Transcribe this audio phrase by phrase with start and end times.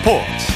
[0.00, 0.52] 스포츠.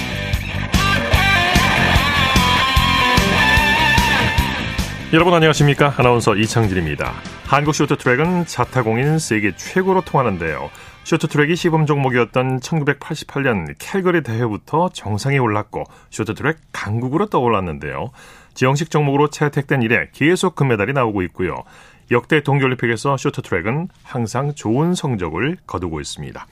[5.13, 5.95] 여러분 안녕하십니까?
[5.99, 7.13] 아나운서 이창진입니다.
[7.45, 10.71] 한국 쇼트트랙은 자타공인 세계 최고로 통하는데요.
[11.05, 18.11] 쇼트트랙이 시범 종목이었던 1988년 캘거리 대회부터 정상에 올랐고 쇼트트랙 강국으로 떠올랐는데요.
[18.55, 21.65] 지형식 종목으로 채택된 이래 계속 금메달이 나오고 있고요.
[22.11, 26.47] 역대 동계올림픽에서 쇼트트랙은 항상 좋은 성적을 거두고 있습니다.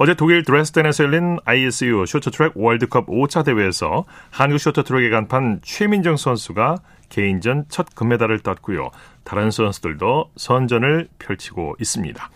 [0.00, 6.76] 어제 독일 드레스덴에서 열린 ISU 쇼트트랙 월드컵 5차 대회에서 한국 쇼트트랙의 간판 최민정 선수가
[7.08, 8.90] 개인전 첫 금메달을 땄고요.
[9.24, 12.30] 다른 선수들도 선전을 펼치고 있습니다.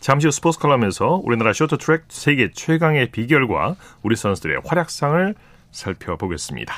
[0.00, 5.34] 잠시 후 스포츠 컬럼에서 우리나라 쇼트트랙 세계 최강의 비결과 우리 선수들의 활약상을
[5.72, 6.74] 살펴보겠습니다.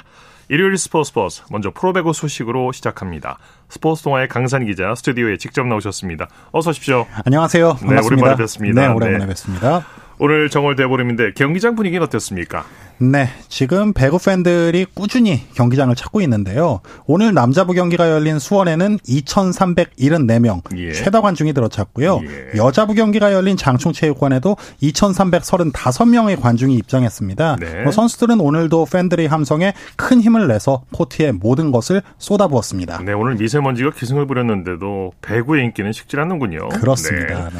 [0.50, 3.38] 일요일 스포츠 스포츠 먼저 프로배구 소식으로 시작합니다.
[3.68, 6.28] 스포츠 동아의 강산 기자 스튜디오에 직접 나오셨습니다.
[6.52, 7.08] 어서 오십시오.
[7.26, 7.74] 안녕하세요.
[7.74, 8.00] 반갑습니다.
[8.00, 8.80] 네, 오랜만에 뵙습니다.
[8.80, 9.26] 네, 오랜만에 네.
[9.26, 9.84] 뵙습니다.
[10.20, 12.64] 오늘 정월 대보름인데 경기장 분위기는 어땠습니까?
[13.00, 16.80] 네, 지금 배구 팬들이 꾸준히 경기장을 찾고 있는데요.
[17.06, 20.92] 오늘 남자부 경기가 열린 수원에는 2,374명 예.
[20.92, 22.20] 최다 관중이 들어찼고요.
[22.24, 22.58] 예.
[22.58, 27.56] 여자부 경기가 열린 장충체육관에도 2,335명의 관중이 입장했습니다.
[27.60, 27.82] 네.
[27.84, 33.02] 뭐 선수들은 오늘도 팬들의 함성에 큰 힘을 내서 코트의 모든 것을 쏟아부었습니다.
[33.04, 36.70] 네, 오늘 미세먼지가 기승을 부렸는데도 배구의 인기는 식질 않는군요.
[36.70, 37.50] 그렇습니다.
[37.50, 37.58] 네.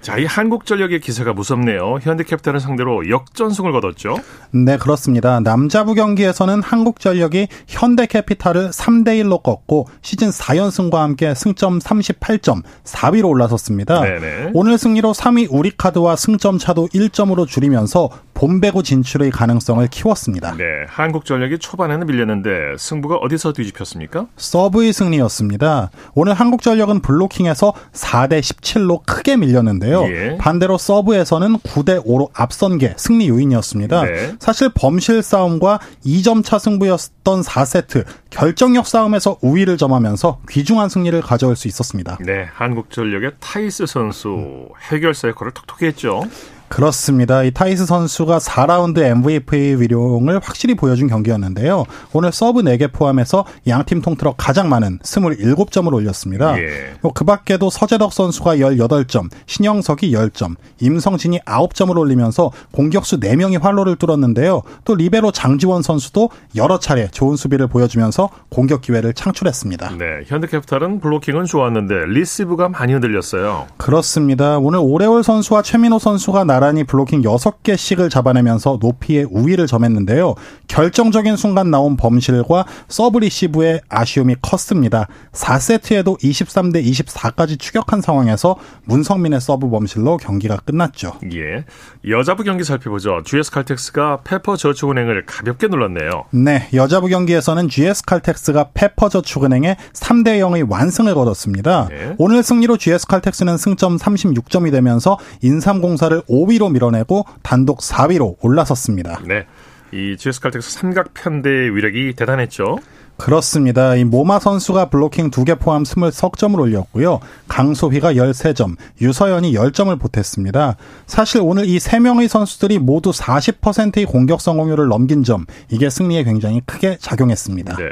[0.00, 1.98] 자, 이 한국전력의 기세가 무섭네요.
[2.00, 4.16] 현대캐피탈을 상대로 역전승을 거뒀죠.
[4.52, 5.40] 네, 그렇습니다.
[5.40, 14.00] 남자부 경기에서는 한국전력이 현대캐피탈을 3대 1로 꺾고 시즌 4연승과 함께 승점 38점 4위로 올라섰습니다.
[14.00, 14.50] 네네.
[14.54, 20.54] 오늘 승리로 3위 우리카드와 승점 차도 1점으로 줄이면서 본배구 진출의 가능성을 키웠습니다.
[20.56, 24.26] 네, 한국전력이 초반에는 밀렸는데 승부가 어디서 뒤집혔습니까?
[24.36, 25.90] 서브의 승리였습니다.
[26.14, 30.04] 오늘 한국전력은 블로킹에서 4대 17로 크게 밀렸는데 요.
[30.08, 30.36] 예.
[30.38, 34.02] 반대로 서브에서는 9대 5로 앞선 게 승리 요인이었습니다.
[34.04, 34.34] 네.
[34.38, 41.68] 사실 범실 싸움과 2점 차 승부였던 4세트 결정력 싸움에서 우위를 점하면서 귀중한 승리를 가져올 수
[41.68, 42.18] 있었습니다.
[42.20, 46.22] 네, 한국전력의 타이스 선수 해결사 역할을 톡톡히 했죠.
[46.68, 47.42] 그렇습니다.
[47.42, 51.84] 이 타이스 선수가 4라운드 MVP 위용을 확실히 보여준 경기였는데요.
[52.12, 56.58] 오늘 서브 4개 포함해서 양팀 통틀어 가장 많은 27점을 올렸습니다.
[56.58, 56.94] 예.
[57.00, 64.62] 뭐그 밖에도 서재덕 선수가 18점, 신영석이 10점, 임성진이 9점을 올리면서 공격수 4명이 활로를 뚫었는데요.
[64.84, 69.96] 또 리베로 장지원 선수도 여러 차례 좋은 수비를 보여주면서 공격 기회를 창출했습니다.
[69.98, 73.66] 네, 현대캐피탈은 블로킹은 좋았는데 리시브가 많이 흔들렸어요.
[73.78, 74.58] 그렇습니다.
[74.58, 80.34] 오늘 오레올 선수와 최민호 선수가 나 나란히 블로킹 6개씩을 잡아내면서 높이의 우위를 점했는데요.
[80.66, 85.06] 결정적인 순간 나온 범실과 서브 리시브의 아쉬움이 컸습니다.
[85.30, 91.12] 4세트에도 23대 24까지 추격한 상황에서 문성민의 서브 범실로 경기가 끝났죠.
[91.32, 91.64] 예.
[92.08, 93.22] 여자부 경기 살펴보죠.
[93.24, 96.24] GS 칼텍스가 페퍼 저축은행을 가볍게 눌렀네요.
[96.32, 96.68] 네.
[96.74, 101.86] 여자부 경기에서는 GS 칼텍스가 페퍼 저축은행에 3대 0의 완승을 거뒀습니다.
[101.88, 102.16] 네.
[102.18, 109.20] 오늘 승리로 GS 칼텍스는 승점 36점이 되면서 인삼공사를 5 5위로 밀어내고 단독 4위로 올라섰습니다.
[109.26, 109.46] 네.
[109.92, 112.78] 이 GS 칼텍스 삼각 편대의 위력이 대단했죠.
[113.16, 113.96] 그렇습니다.
[113.96, 117.18] 이 모마 선수가 블로킹 2개 포함 20석점을 올렸고요.
[117.48, 120.76] 강소휘가 13점, 유서연이 10점을 보탰습니다.
[121.06, 126.98] 사실 오늘 이 3명의 선수들이 모두 40%의 공격 성공률을 넘긴 점, 이게 승리에 굉장히 크게
[127.00, 127.76] 작용했습니다.
[127.76, 127.88] 네.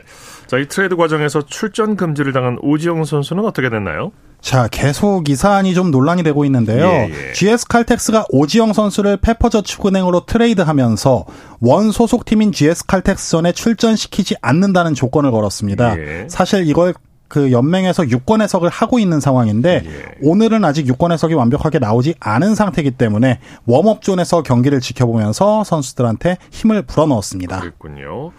[0.46, 4.12] 자, 이 트레이드 과정에서 출전 금지를 당한 오지영 선수는 어떻게 됐나요?
[4.40, 6.86] 자, 계속 이 사안이 좀 논란이 되고 있는데요.
[6.86, 7.32] 예, 예.
[7.32, 11.24] GS 칼텍스가 오지영 선수를 페퍼저축은행으로 트레이드하면서
[11.60, 15.98] 원 소속 팀인 GS 칼텍스전에 출전시키지 않는다는 조건을 걸었습니다.
[15.98, 16.26] 예.
[16.28, 16.94] 사실 이걸
[17.28, 20.14] 그 연맹에서 유권 해석을 하고 있는 상황인데 예.
[20.22, 27.60] 오늘은 아직 유권 해석이 완벽하게 나오지 않은 상태이기 때문에 웜업존에서 경기를 지켜보면서 선수들한테 힘을 불어넣었습니다.
[27.60, 28.30] 그랬군요.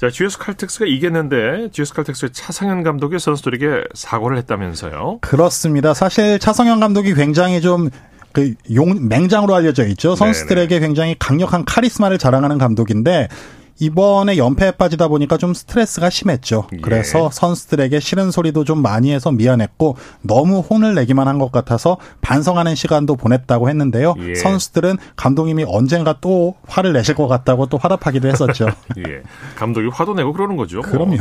[0.00, 5.18] 자, GS 칼텍스가 이겼는데 GS 칼텍스의 차상현 감독이 선수들에게 사과를 했다면서요?
[5.20, 5.92] 그렇습니다.
[5.92, 7.90] 사실 차상현 감독이 굉장히 좀
[8.32, 10.14] 그 용 맹장으로 알려져 있죠.
[10.14, 10.86] 선수들에게 네네.
[10.86, 13.28] 굉장히 강력한 카리스마를 자랑하는 감독인데
[13.80, 16.66] 이번에 연패에 빠지다 보니까 좀 스트레스가 심했죠.
[16.72, 16.76] 예.
[16.78, 22.74] 그래서 선수들에게 싫은 소리도 좀 많이 해서 미안했고 너무 혼을 내기만 한 것 같아서 반성하는
[22.74, 24.14] 시간도 보냈다고 했는데요.
[24.18, 24.34] 예.
[24.34, 28.66] 선수들은 감독님이 언젠가 또 화를 내실 것 같다고 또 화답하기도 했었죠.
[28.98, 29.22] 예.
[29.54, 30.80] 감독이 화도 내고 그러는 거죠.
[30.80, 30.90] 뭐.
[30.90, 31.18] 그럼요.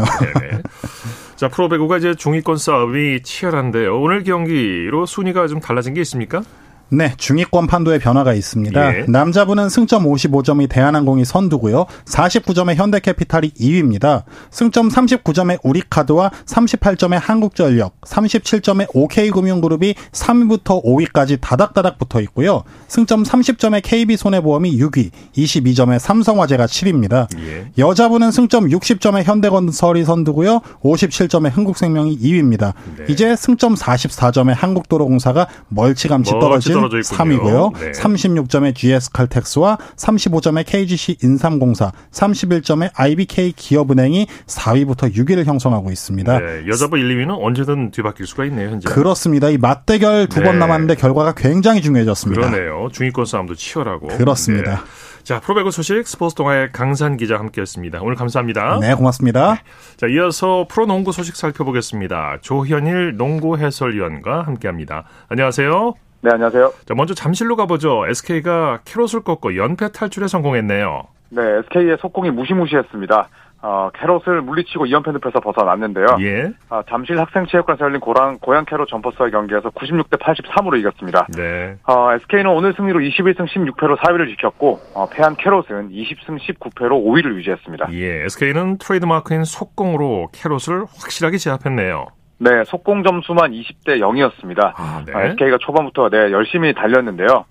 [1.36, 4.01] 자, 프로배구가 이제 중위권 싸움이 치열한데요.
[4.01, 6.42] 오늘 경기로 순위가 좀 달라진 게 있습니까?
[6.89, 8.98] 네, 중위권 판도에 변화가 있습니다.
[8.98, 9.06] 예.
[9.07, 11.86] 남자분은 승점 55점이 대한항공이 선두고요.
[12.06, 14.24] 49점의 현대캐피탈이 2위입니다.
[14.51, 22.63] 승점 39점의 우리카드와 38점의 한국전력, 37점의 OK금융그룹이 3위부터 5위까지 다닥다닥 붙어 있고요.
[22.88, 27.28] 승점 30점의 KB손해보험이 6위, 22점의 삼성화재가 7위입니다.
[27.40, 27.69] 예.
[27.78, 30.62] 여자분은 승점 60점의 현대건설이 선두고요.
[30.83, 32.74] 57점의 흥국생명이 2위입니다.
[32.98, 33.06] 네.
[33.10, 37.72] 이제 승점 44점의 한국도로공사가 멀찌감치 떨어진 떨어져 있군요.
[37.72, 37.80] 3위고요.
[37.80, 37.92] 네.
[37.92, 46.40] 36점의 GS칼텍스와 35점의 KGC 인삼공사, 31점의 IBK 기업은행이 4위부터 6위를 형성하고 있습니다.
[46.40, 46.68] 네.
[46.68, 48.90] 여자부 1, 2위는 언제든 뒤바뀔 수가 있네요, 현재.
[48.90, 49.50] 그렇습니다.
[49.50, 50.60] 이 맞대결 두번 네.
[50.60, 52.50] 남았는데 결과가 굉장히 중요해졌습니다.
[52.50, 52.90] 그러네요.
[52.92, 54.08] 중위권 싸움도 치열하고.
[54.08, 54.76] 그렇습니다.
[54.76, 54.78] 네.
[55.24, 58.00] 자, 프로배구 소식 스포츠 동아의 강산 기자 함께했습니다.
[58.02, 58.80] 오늘 감사합니다.
[58.80, 59.56] 네, 고맙습니다.
[59.56, 59.60] 네.
[59.98, 62.38] 자, 이어서 프로농구 소식 살펴보겠습니다.
[62.42, 65.04] 조현일 농구 해설위원과 함께합니다.
[65.28, 66.06] 안녕하세요.
[66.22, 66.74] 네, 안녕하세요.
[66.86, 68.06] 자, 먼저 잠실로 가보죠.
[68.08, 71.04] SK가 캐롯을 꺾고 연패 탈출에 성공했네요.
[71.30, 73.30] 네, SK의 속공이 무시무시했습니다.
[73.60, 76.18] 어, 캐롯을 물리치고 2연패 늪에서 벗어났는데요.
[76.22, 76.52] 예.
[76.69, 81.28] 어, 잠실 학생체육관에서 열린 고랑, 고양 캐롯 점퍼스와의 경기에서 96대 83으로 이겼습니다.
[81.36, 81.75] 네.
[81.88, 87.88] 어, SK는 오늘 승리로 21승 16패로 4위를 지켰고 어, 패한 캐롯은 20승 19패로 5위를 유지했습니다.
[87.94, 92.08] 예, SK는 트레이드마크인 속공으로 캐롯을 확실하게 제압했네요.
[92.39, 94.74] 네, 속공 점수만 20대 0이었습니다.
[94.75, 95.30] 아, 네.
[95.31, 97.45] SK가 초반부터 네, 열심히 달렸는데요.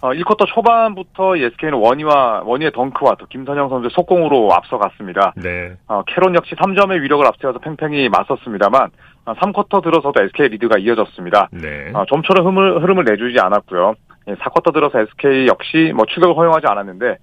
[0.00, 5.32] 어, 1쿼터 초반부터 SK는 워니와 워니의 덩크와 또 김선형 선수의 속공으로 앞서갔습니다.
[5.36, 5.74] 네.
[5.86, 8.90] 어, 캐롯 역시 3점의 위력을 앞세워서 팽팽히 맞섰습니다만
[9.26, 11.48] 어, 3쿼터 들어서도 SK 리드가 이어졌습니다.
[11.52, 11.92] 네.
[11.94, 13.94] 어, 좀처럼 흐름을, 흐름을 내주지 않았고요.
[14.28, 17.16] 예, 4쿼터 들어서 SK 역시 뭐 추격을 허용하지 않았는데 예,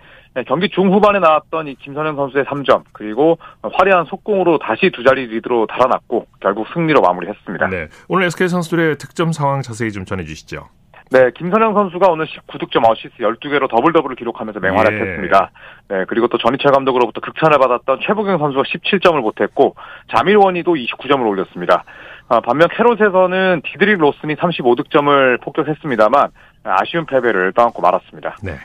[0.48, 6.28] 경기 중후반에 나왔던 이 김선형 선수의 3점 그리고 화려한 속공으로 다시 두 자리 리드로 달아났고
[6.40, 7.68] 결국 승리로 마무리했습니다.
[7.68, 7.88] 네.
[8.08, 10.68] 오늘 SK 선수들의 득점 상황 자세히 좀 전해주시죠.
[11.12, 15.52] 네, 김선형 선수가 오늘 19득점 어시스트 12개로 더블 더블을 기록하면서 맹활약했습니다.
[15.92, 15.96] 예.
[15.96, 19.76] 네, 그리고 또 전희철 감독으로부터 극찬을 받았던 최부경 선수가 17점을 보탰고
[20.16, 21.84] 자밀원이도 29점을 올렸습니다.
[22.28, 26.30] 아, 반면 캐롯에서는 디드릭 로슨이 35득점을 폭격했습니다만
[26.64, 28.38] 아쉬운 패배를 떠안고 말았습니다.
[28.44, 28.58] 네.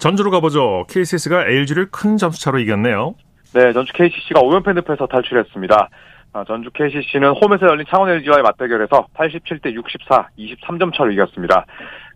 [0.00, 0.86] 전주로 가보죠.
[0.88, 3.14] KCS가 LG를 큰 점수차로 이겼네요.
[3.52, 5.88] 네, 전주 KCC가 5연패 늪에서 탈출했습니다.
[6.32, 11.66] 아, 전주 KCC는 홈에서 열린 창원 LG와의 맞대결에서 87대 64, 23점 차로 이겼습니다.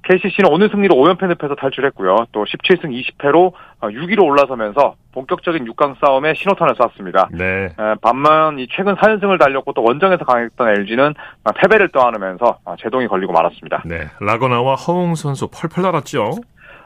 [0.05, 2.27] KCC는 오늘 승리로 5연패 늪에서 탈출했고요.
[2.33, 7.29] 또 17승 20패로 6위로 올라서면서 본격적인 6강 싸움에 신호탄을 쐈습니다.
[7.33, 7.75] 네.
[8.01, 11.15] 반면 이 최근 4연승을 달렸고 또 원정에서 강했던 LG는
[11.57, 13.83] 패배를 떠안으면서 제동이 걸리고 말았습니다.
[13.85, 14.09] 네.
[14.21, 16.33] 라건아와 허웅 선수 펄펄 날았죠.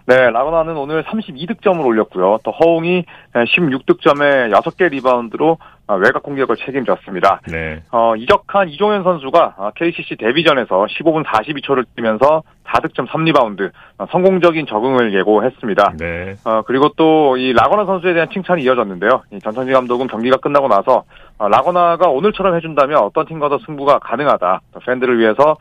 [0.08, 2.38] 네, 라건아는 오늘 32득점을 올렸고요.
[2.43, 7.40] 또 허웅이 16득점에 6개 리바운드로 어, 외곽 공격을 책임졌습니다.
[7.50, 7.82] 네.
[7.93, 15.14] 어, 이적한 이종현 선수가 KCC 어, 데뷔전에서 15분 42초를 뛰면서 4득점 3리바운드 어, 성공적인 적응을
[15.14, 15.94] 예고했습니다.
[15.99, 16.37] 네.
[16.44, 19.22] 어, 그리고 또 이 라거나 선수에 대한 칭찬이 이어졌는데요.
[19.32, 21.05] 이 전천지 감독은 경기가 끝나고 나서
[21.38, 24.60] 어, 라거나가 오늘처럼 해준다면 어떤 팀과도 승부가 가능하다.
[24.87, 25.56] 팬들을 위해서 어,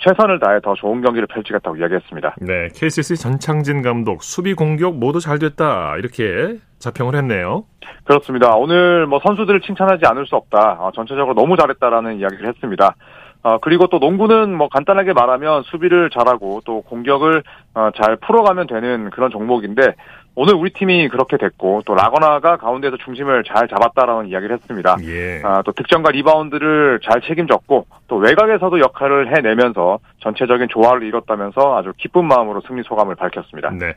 [0.00, 2.36] 최선을 다해 더 좋은 경기를 펼치겠다고 이야기했습니다.
[2.40, 7.64] 네, KCC 전창진 감독 수비 공격 모두 잘 됐다 이렇게 자평을 했네요.
[8.04, 8.54] 그렇습니다.
[8.56, 10.78] 오늘 뭐 선수들을 칭찬하지 않을 수 없다.
[10.80, 12.94] 어, 전체적으로 너무 잘했다라는 이야기를 했습니다.
[13.42, 17.42] 어, 그리고 또 농구는 뭐 간단하게 말하면 수비를 잘하고 또 공격을
[17.74, 19.94] 어, 잘 풀어가면 되는 그런 종목인데
[20.34, 24.96] 오늘 우리 팀이 그렇게 됐고 또 라건아가 가운데서 중심을 잘 잡았다라는 이야기를 했습니다.
[25.02, 25.42] 예.
[25.44, 32.26] 아, 또 득점과 리바운드를 잘 책임졌고 또 외곽에서도 역할을 해내면서 전체적인 조화를 이뤘다면서 아주 기쁜
[32.26, 33.70] 마음으로 승리 소감을 밝혔습니다.
[33.70, 33.94] 네.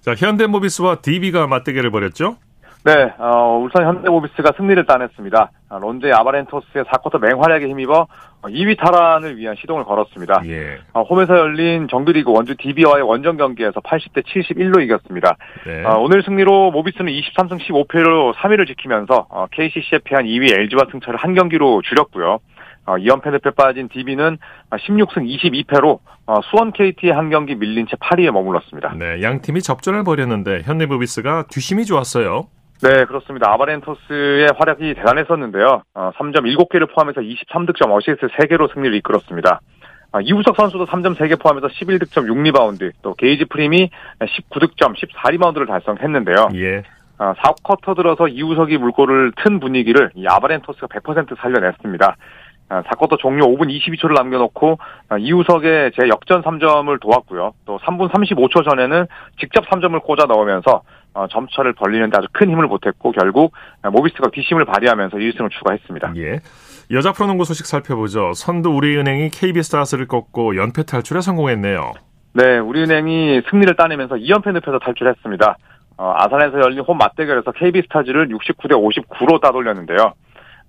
[0.00, 2.36] 자 현대모비스와 DB가 맞대결을 벌였죠?
[2.84, 5.50] 네, 어, 울산 현대모비스가 승리를 따냈습니다.
[5.70, 8.06] 아, 론제이 아바리엔토스의 4쿼터 맹활약에 힘입어
[8.42, 10.42] 2위 탈환을 위한 시동을 걸었습니다.
[10.44, 10.80] 예.
[10.92, 15.38] 어, 홈에서 열린 정규리그 원주 DB와의 원정 경기에서 80대 71로 이겼습니다.
[15.64, 15.82] 네.
[15.82, 21.34] 어, 오늘 승리로 모비스는 23승 15패로 3위를 지키면서 어, KCC에 패한 2위 LG와 승차를 한
[21.34, 22.38] 경기로 줄였고요.
[22.84, 24.36] 어, 2연패 늪에 빠진 DB는
[24.72, 28.94] 16승 22패로 어, 수원 KT에 한 경기 밀린 채 8위에 머물렀습니다.
[28.98, 32.48] 네, 양 팀이 접전을 벌였는데 현대모비스가 뒷심이 좋았어요.
[32.82, 33.50] 네, 그렇습니다.
[33.52, 35.82] 아바리엔토스의 활약이 대단했었는데요.
[35.94, 39.60] 어, 3점 7개를 포함해서 23득점 어시스트 3개로 승리를 이끌었습니다.
[40.12, 43.90] 어, 이우석 선수도 3점 3개 포함해서 11득점 6리바운드, 또 게이지 프림이
[44.20, 46.48] 19득점 14리바운드를 달성했는데요.
[46.54, 46.82] 예.
[47.18, 52.16] 어, 4쿼터 들어서 이우석이 물꼬를 튼 분위기를 이 아바리엔토스가 100% 살려냈습니다.
[52.68, 54.78] 4쿼터 어, 종료 5분 22초를 남겨놓고
[55.10, 57.52] 어, 이우석의 제 역전 3점을 도왔고요.
[57.66, 59.06] 또 3분 35초 전에는
[59.38, 60.82] 직접 3점을 꽂아 넣으면서
[61.14, 63.52] 어, 점차를 벌리는데 아주 큰 힘을 보탰고 결국
[63.82, 66.12] 모비스가 뒷심을 발휘하면서 1승을 추가했습니다.
[66.16, 66.40] 예.
[66.90, 68.32] 여자 프로농구 소식 살펴보죠.
[68.34, 71.92] 선두 우리은행이 KB스타스를 꺾고 연패 탈출에 성공했네요.
[72.34, 75.56] 네, 우리은행이 승리를 따내면서 2연패 늪에서 탈출했습니다.
[75.96, 80.14] 어, 아산에서 열린 홈 맞대결에서 KB스타즈를 69대 59로 따돌렸는데요.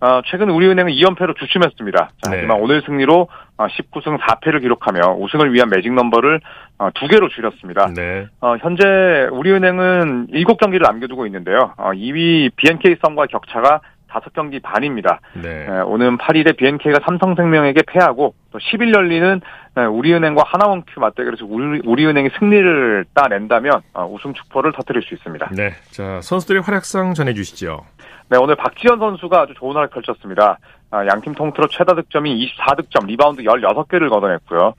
[0.02, 1.98] 어, 최근 우리은행은 2연패로 주춤했습니다.
[2.22, 2.38] 자, 네.
[2.38, 6.42] 하지만 오늘 승리로 19승 어, 4패를 기록하며 우승을 위한 매직 넘버를
[6.78, 7.92] 2개로 어, 줄였습니다.
[7.96, 8.28] 네.
[8.42, 8.84] 어, 현재
[9.32, 11.74] 우리은행은 7경기를 남겨두고 있는데요.
[11.78, 15.20] 2위 BNK 썸과 격차가 5경기 반입니다.
[15.34, 15.68] 네.
[15.82, 19.42] 오는 8일에 BNK가 삼성생명에게 패하고 또 10일 열리는
[19.76, 25.50] 우리은행과 하나원큐 맞대결에서 우리, 우리은행이 승리를 따낸다면 우승 축포를 터뜨릴 수 있습니다.
[25.52, 25.72] 네.
[25.92, 27.82] 자, 선수들의 활약상 전해주시죠.
[28.30, 30.58] 네, 오늘 박지현 선수가 아주 좋은 활약 펼쳤습니다.
[30.92, 34.74] 아, 양팀 통틀어 최다 득점인 24득점, 리바운드 16개를 거둬냈고요.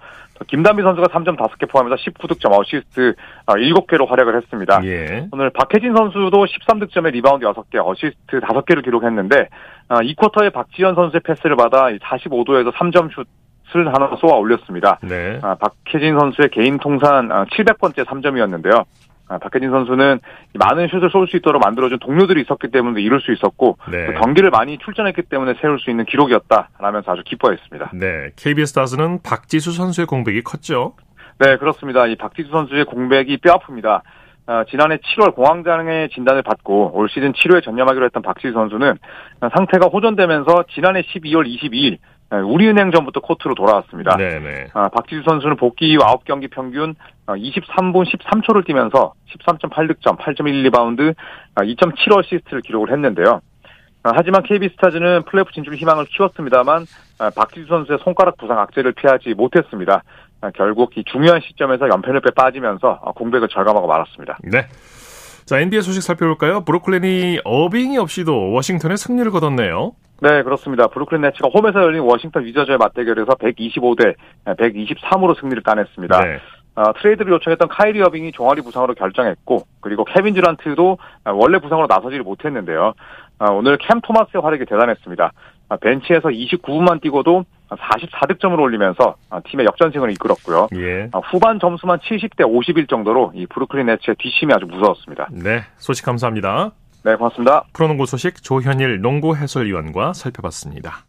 [0.44, 3.14] 김단비 선수가 3점 5개 포함해서 19득점, 어시스트
[3.46, 4.80] 7개로 아, 활약을 했습니다.
[4.84, 5.28] 예.
[5.32, 9.48] 오늘 박혜진 선수도 13득점에 리바운드 6개, 어시스트 5개를 기록했는데
[9.88, 13.10] 아, 이 쿼터에 박지현 선수의 패스를 받아 45도에서 3점
[13.72, 14.98] 슛을 하나 쏘아 올렸습니다.
[15.02, 15.40] 네.
[15.40, 18.84] 박혜진 선수의 개인 통산 700번째 3점이었는데요.
[19.28, 20.20] 아, 박혜진 선수는
[20.54, 24.12] 많은 슛을 쏠 수 있도록 만들어준 동료들이 있었기 때문에 이룰 수 있었고 네.
[24.14, 27.90] 경기를 많이 출전했기 때문에 세울 수 있는 기록이었다라면서 아주 기뻐했습니다.
[27.94, 30.94] 네, KBS 다스는 박지수 선수의 공백이 컸죠.
[31.38, 32.06] 네, 그렇습니다.
[32.06, 34.02] 이 박지수 선수의 공백이 뼈아픕니다.
[34.48, 38.96] 어, 지난해 7월 공황장애 진단을 받고 올 시즌 치료에 전념하기로 했던 박지수 선수는
[39.40, 41.98] 상태가 호전되면서 지난해 12월 22일 네,
[42.30, 44.16] 우리은행 전부터 코트로 돌아왔습니다.
[44.16, 44.68] 네네.
[44.74, 46.94] 아, 박지수 선수는 복귀 이후 9경기 평균
[47.26, 49.12] 23분 어, 13초를 뛰면서
[49.46, 51.14] 13.8득점, 8.1리바운드,
[51.56, 53.40] 2.7 어시스트를 기록을 했는데요.
[54.02, 56.86] 아, 하지만 KB스타즈는 플레이오프 진출 희망을 키웠습니다만
[57.18, 60.02] 아, 박지수 선수의 손가락 부상 악재를 피하지 못했습니다.
[60.40, 64.38] 아, 결국 이 중요한 시점에서 연패를 빠지면서 공백을 절감하고 말았습니다.
[64.44, 64.66] 네.
[65.44, 66.64] 자, NBA 소식 살펴볼까요?
[66.64, 69.92] 브루클린이 어빙이 없이도 워싱턴에 승리를 거뒀네요.
[70.20, 70.86] 네, 그렇습니다.
[70.88, 74.14] 브루클린 네츠가 홈에서 열린 워싱턴 위저즈의 맞대결에서 125대
[74.46, 76.20] 123으로 승리를 따냈습니다.
[76.20, 76.40] 네.
[76.76, 80.98] 어, 트레이드를 요청했던 카이리 어빙이 종아리 부상으로 결장했고 그리고 케빈 듀란트도
[81.32, 82.92] 원래 부상으로 나서지를 못했는데요.
[83.38, 85.32] 어, 오늘 캠 토마스의 활약이 대단했습니다.
[85.68, 90.68] 어, 벤치에서 29분만 뛰고도 44득점을 올리면서 어, 팀의 역전승을 이끌었고요.
[90.76, 91.08] 예.
[91.12, 95.28] 어, 후반 점수만 70대 51 정도로 이 브루클린 네츠의 뒷심이 아주 무서웠습니다.
[95.32, 96.72] 네, 소식 감사합니다.
[97.06, 97.62] 네, 고맙습니다.
[97.72, 101.06] 프로농구 소식 조현일 농구 해설위원과 살펴봤습니다.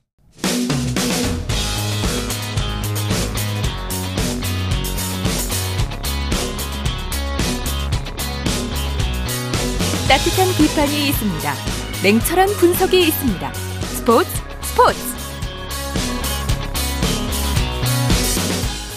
[10.08, 11.54] 따뜻한 비판이 있습니다.
[12.04, 13.54] 냉철한 분석이 있습니다.
[13.54, 14.30] 스포츠
[14.62, 15.00] 스포츠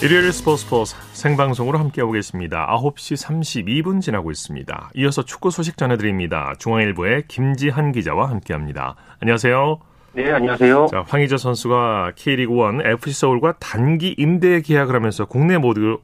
[0.05, 2.67] 일요일 스포츠 스포츠 생방송으로 함께하고 계십니다.
[2.67, 4.91] 9시 32분 지나고 있습니다.
[4.95, 6.55] 이어서 축구 소식 전해드립니다.
[6.57, 8.95] 중앙일보의 김지한 기자와 함께합니다.
[9.19, 9.79] 안녕하세요.
[10.13, 10.87] 네, 안녕하세요.
[10.89, 15.99] 자, 황희조 선수가 K리그 1 FC 서울과 단기 임대 계약을 하면서 국내 모두,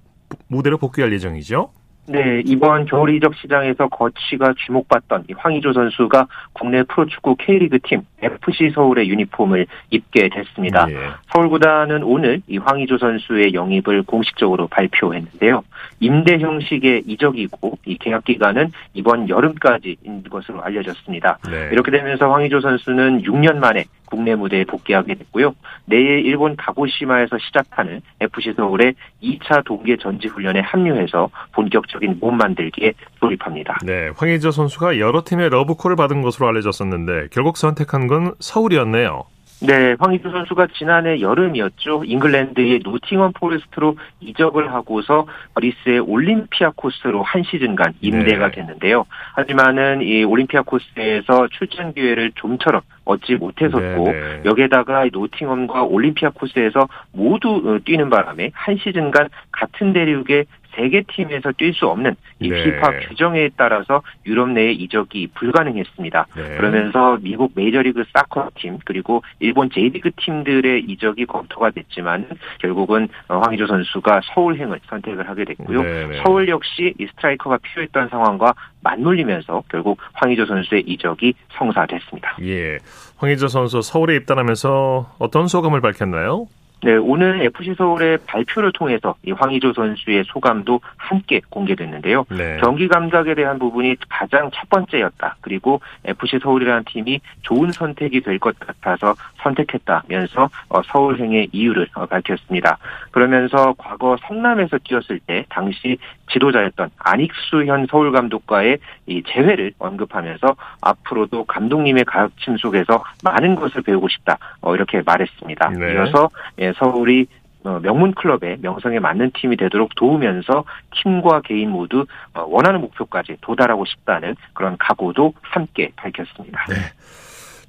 [0.48, 1.72] 무대로 복귀할 예정이죠?
[2.10, 9.10] 네, 이번 겨울 이적 시장에서 거치가 주목받던 황희조 선수가 국내 프로축구 K리그 팀 FC 서울의
[9.10, 10.88] 유니폼을 입게 됐습니다.
[10.90, 10.96] 예.
[11.34, 15.64] 서울 구단은 오늘 이 황희조 선수의 영입을 공식적으로 발표했는데요.
[16.00, 21.40] 임대 형식의 이적이고 이 계약 기간은 이번 여름까지인 것으로 알려졌습니다.
[21.50, 21.70] 네.
[21.74, 25.54] 이렇게 되면서 황희조 선수는 6년 만에 국내 무대에 복귀하게 됐고요.
[25.86, 33.78] 내일 일본 가고시마에서 시작하는 FC 서울의 2차 동계 전지 훈련에 합류해서 본격적인 몸 만들기에 돌입합니다.
[33.86, 39.26] 네, 황희조 선수가 여러 팀의 러브콜을 받은 것으로 알려졌었는데 결국 선택한 건 서울이었네요.
[39.60, 42.04] 네, 황의조 선수가 지난해 여름이었죠.
[42.06, 48.56] 잉글랜드의 노팅엄 포레스트로 이적을 하고서 그리스의 올림피아코스로 한 시즌간 임대가 네.
[48.56, 49.06] 됐는데요.
[49.34, 54.12] 하지만은 이 올림피아코스에서 출전 기회를 좀처럼 얻지 못했었고 네네.
[54.12, 54.42] 네.
[54.46, 60.46] 여기에다가 노팅엄과 올림피아코스에서 모두 어, 뛰는 바람에 한 시즌간 같은 대륙의
[60.78, 62.64] 세개 팀에서 뛸 수 없는 이 네.
[62.64, 66.28] 피파 규정에 따라서 유럽 내에 이적이 불가능했습니다.
[66.36, 66.58] 네.
[66.58, 72.28] 그러면서 미국 메이저리그 사커 팀 그리고 일본 J리그 팀들의 이적이 검토가 됐지만
[72.60, 75.82] 결국은 어, 황희조 선수가 서울행을 선택을 하게 됐고요.
[75.82, 76.22] 네, 네.
[76.24, 82.38] 서울 역시 이 스트라이커가 필요했던 상황과 맞물리면서 결국 황희조 선수의 이적이 성사됐습니다.
[82.44, 82.78] 예.
[83.18, 86.48] 황희조 선수 서울에 입단하면서 어떤 소감을 밝혔나요?
[86.84, 92.26] 네, 오늘 FC 서울의 발표를 통해서 이 황희조 선수의 소감도 함께 공개됐는데요.
[92.30, 92.58] 네.
[92.62, 95.38] 경기 감각에 대한 부분이 가장 첫 번째였다.
[95.42, 102.78] 그리고 FC 서울이라는 팀이 좋은 선택이 될 것 같아서 선택했다면서 어, 서울행의 이유를 어, 밝혔습니다.
[103.12, 105.98] 그러면서 과거 성남에서 뛰었을 때 당시
[106.32, 114.38] 지도자였던 안익수현 서울 감독과의 이 재회를 언급하면서 앞으로도 감독님의 가르침 속에서 많은 것을 배우고 싶다.
[114.62, 115.70] 어, 이렇게 말했습니다.
[115.72, 115.94] 네.
[115.94, 116.30] 이어서
[116.60, 117.28] 예, 서울이
[117.64, 120.64] 어, 명문 클럽의 명성에 맞는 팀이 되도록 도우면서
[121.02, 126.66] 팀과 개인 모두 어, 원하는 목표까지 도달하고 싶다는 그런 각오도 함께 밝혔습니다.
[126.70, 126.76] 네.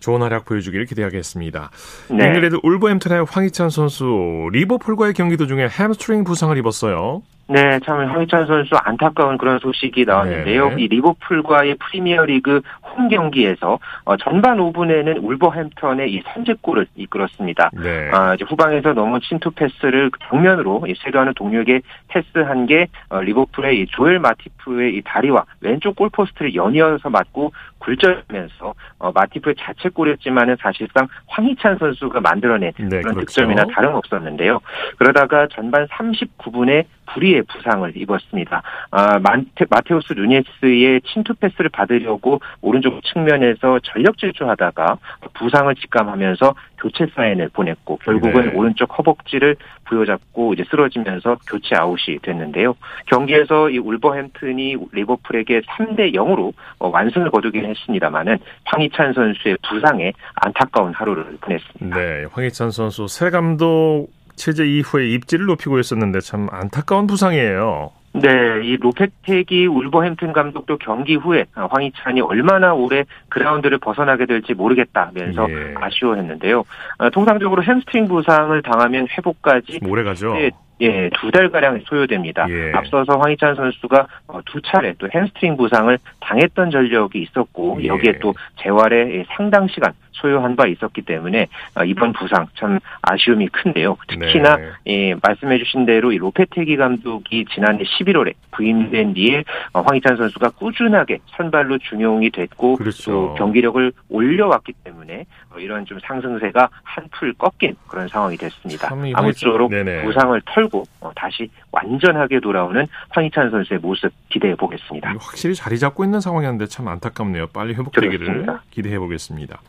[0.01, 1.71] 좋은 활약 보여주기를 기대하겠습니다.
[2.11, 2.27] 네.
[2.27, 7.23] 잉글랜드 울버햄튼의 황희찬 선수 리버풀과의 경기 도중에 햄스트링 부상을 입었어요.
[7.51, 10.69] 네, 참 황희찬 선수 안타까운 그런 소식이 나왔는데요.
[10.71, 10.83] 네.
[10.83, 12.61] 이 리버풀과의 프리미어리그
[12.99, 17.71] 홈 경기에서 어, 전반 5분에는 울버햄턴의 이 선제골을 이끌었습니다.
[17.75, 18.11] 네.
[18.13, 24.19] 아, 이제 후방에서 넘은 침투 패스를 정면으로 쇄도하는 동료에게 패스한 게 어, 리버풀의 이 조엘
[24.19, 32.73] 마티프의 이 다리와 왼쪽 골포스트를 연이어서 맞고 굴절하면서 어, 마티프의 자책골이었지만은 사실상 황희찬 선수가 만들어낸
[32.77, 33.21] 네, 그런 그렇죠.
[33.21, 34.61] 득점이나 다름없었는데요.
[34.99, 38.63] 그러다가 전반 39분에 불의의 부상을 입었습니다.
[38.91, 44.99] 아, 마테, 마테우스 누네스의 침투 패스를 받으려고 오른쪽 측면에서 전력 질주하다가
[45.35, 48.53] 부상을 직감하면서 교체 사인을 보냈고 결국은 네.
[48.55, 52.75] 오른쪽 허벅지를 부여잡고 이제 쓰러지면서 교체 아웃이 됐는데요.
[53.07, 61.39] 경기에서 이 울버햄튼이 리버풀에게 3대 0으로 어, 완승을 거두긴 했습니다만은 황희찬 선수의 부상에 안타까운 하루를
[61.41, 61.97] 보냈습니다.
[61.97, 67.91] 네, 황희찬 선수 새 감독 체제 이후에 입지를 높이고 있었는데 참 안타까운 부상이에요.
[68.13, 68.29] 네,
[68.65, 75.75] 이 로페테기 울버햄튼 감독도 경기 후에 황희찬이 얼마나 오래 그라운드를 벗어나게 될지 모르겠다면서 예.
[75.77, 76.65] 아쉬워했는데요.
[76.99, 80.35] 어, 통상적으로 햄스트링 부상을 당하면 회복까지 오래 가죠.
[80.81, 82.47] 예, 두 달가량 소요됩니다.
[82.49, 82.73] 예.
[82.73, 87.89] 앞서서 황희찬 선수가 어, 두 차례 또 햄스트링 부상을 당했던 전력이 있었고 예.
[87.89, 93.97] 여기에 또 재활에 상당 시간 소요한 바 있었기 때문에 어, 이번 부상 참 아쉬움이 큰데요.
[94.09, 94.71] 특히나 네.
[94.87, 101.79] 예, 말씀해주신 대로 이 로페테기 감독이 지난해 11월에 부임된 뒤에 어, 황희찬 선수가 꾸준하게 선발로
[101.79, 103.11] 중용이 됐고 그렇죠.
[103.11, 105.27] 또 경기력을 올려왔기 때문에
[105.59, 108.89] 이런 좀 상승세가 한풀 꺾인 그런 상황이 됐습니다.
[109.15, 109.71] 아무쪼록
[110.05, 115.11] 부상을 털고 어, 다시 완전하게 돌아오는 황희찬 선수의 모습 기대해 보겠습니다.
[115.19, 117.49] 확실히 자리 잡고 있는 상황이었는데 참 안타깝네요.
[117.49, 119.61] 빨리 회복되기를 기대해 보겠습니다.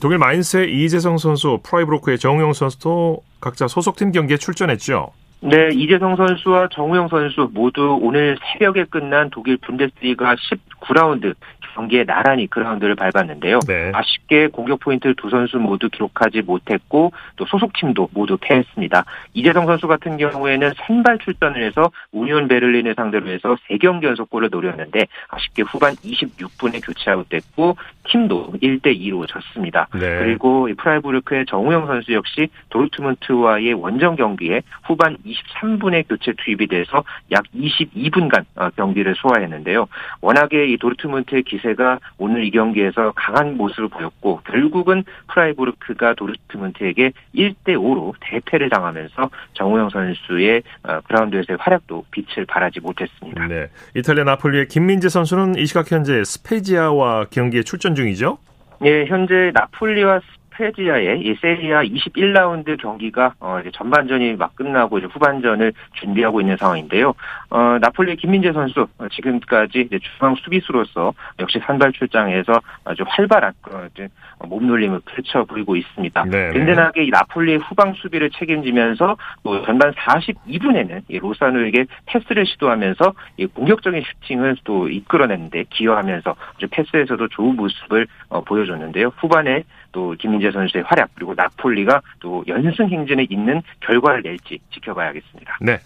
[0.00, 5.12] 독일 마인스의 이재성 선수, 프라이부르크의 정우영 선수도 각자 소속팀 경기에 출전했죠.
[5.40, 11.34] 네, 이재성 선수와 정우영 선수 모두 오늘 새벽에 끝난 독일 분데스리가 19라운드
[11.78, 13.60] 경기에 나란히 그라운드를 밟았는데요.
[13.68, 13.92] 네.
[13.94, 19.04] 아쉽게 공격 포인트를 두 선수 모두 기록하지 못했고 또 소속팀도 모두 패했습니다.
[19.34, 25.62] 이재성 선수 같은 경우에는 선발 출전을 해서 우니온 베를린을 상대로 해서 3경기 연속골을 노렸는데 아쉽게
[25.62, 27.76] 후반 26분에 교체 아웃됐고
[28.08, 29.86] 팀도 1대 2로 졌습니다.
[29.92, 30.18] 네.
[30.18, 38.44] 그리고 프라이부르크의 정우영 선수 역시 도르트문트와의 원정 경기에 후반 23분에 교체 투입이 돼서 약 22분간
[38.56, 39.86] 어, 경기를 소화했는데요.
[40.20, 47.74] 워낙에 이 도르트문트의 기세 자체가 오늘 이 경기에서 강한 모습을 보였고 결국은 프라이부르크가 도르트문트에게 1대
[47.76, 53.46] 5로 대패를 당하면서 정우영 선수의 어, 그라운드에서의 활약도 빛을 발하지 못했습니다.
[53.46, 53.68] 네.
[53.94, 58.38] 이탈리아 나폴리의 김민재 선수는 이 시각 현재 스페지아와 경기에 출전 중이죠?
[58.84, 60.20] 예, 현재 나폴리와
[60.58, 67.14] 스페지아의 이 세리아 21라운드 경기가 어 이제 전반전이 막 끝나고 이제 후반전을 준비하고 있는 상황인데요.
[67.50, 73.52] 어 나폴리 김민재 선수 어, 지금까지 이제 중앙 수비수로서 역시 선발 출장에서 아주 활발한
[73.92, 74.08] 이제
[74.40, 76.24] 몸놀림을 펼쳐 보이고 있습니다.
[76.24, 76.50] 네, 네.
[76.50, 84.02] 든든하게 이 나폴리의 후방 수비를 책임지면서 또 전반 42분에는 이 로사노에게 패스를 시도하면서 이 공격적인
[84.02, 86.34] 슈팅을 또 이끌어내는데 기여하면서
[86.70, 89.12] 패스에서도 좋은 모습을 어, 보여줬는데요.
[89.16, 95.58] 후반에 또 김민재 선수의 활약 그리고 나폴리가 또 연승 행진에 있는 결과를 낼지 지켜봐야겠습니다.
[95.60, 95.78] 네.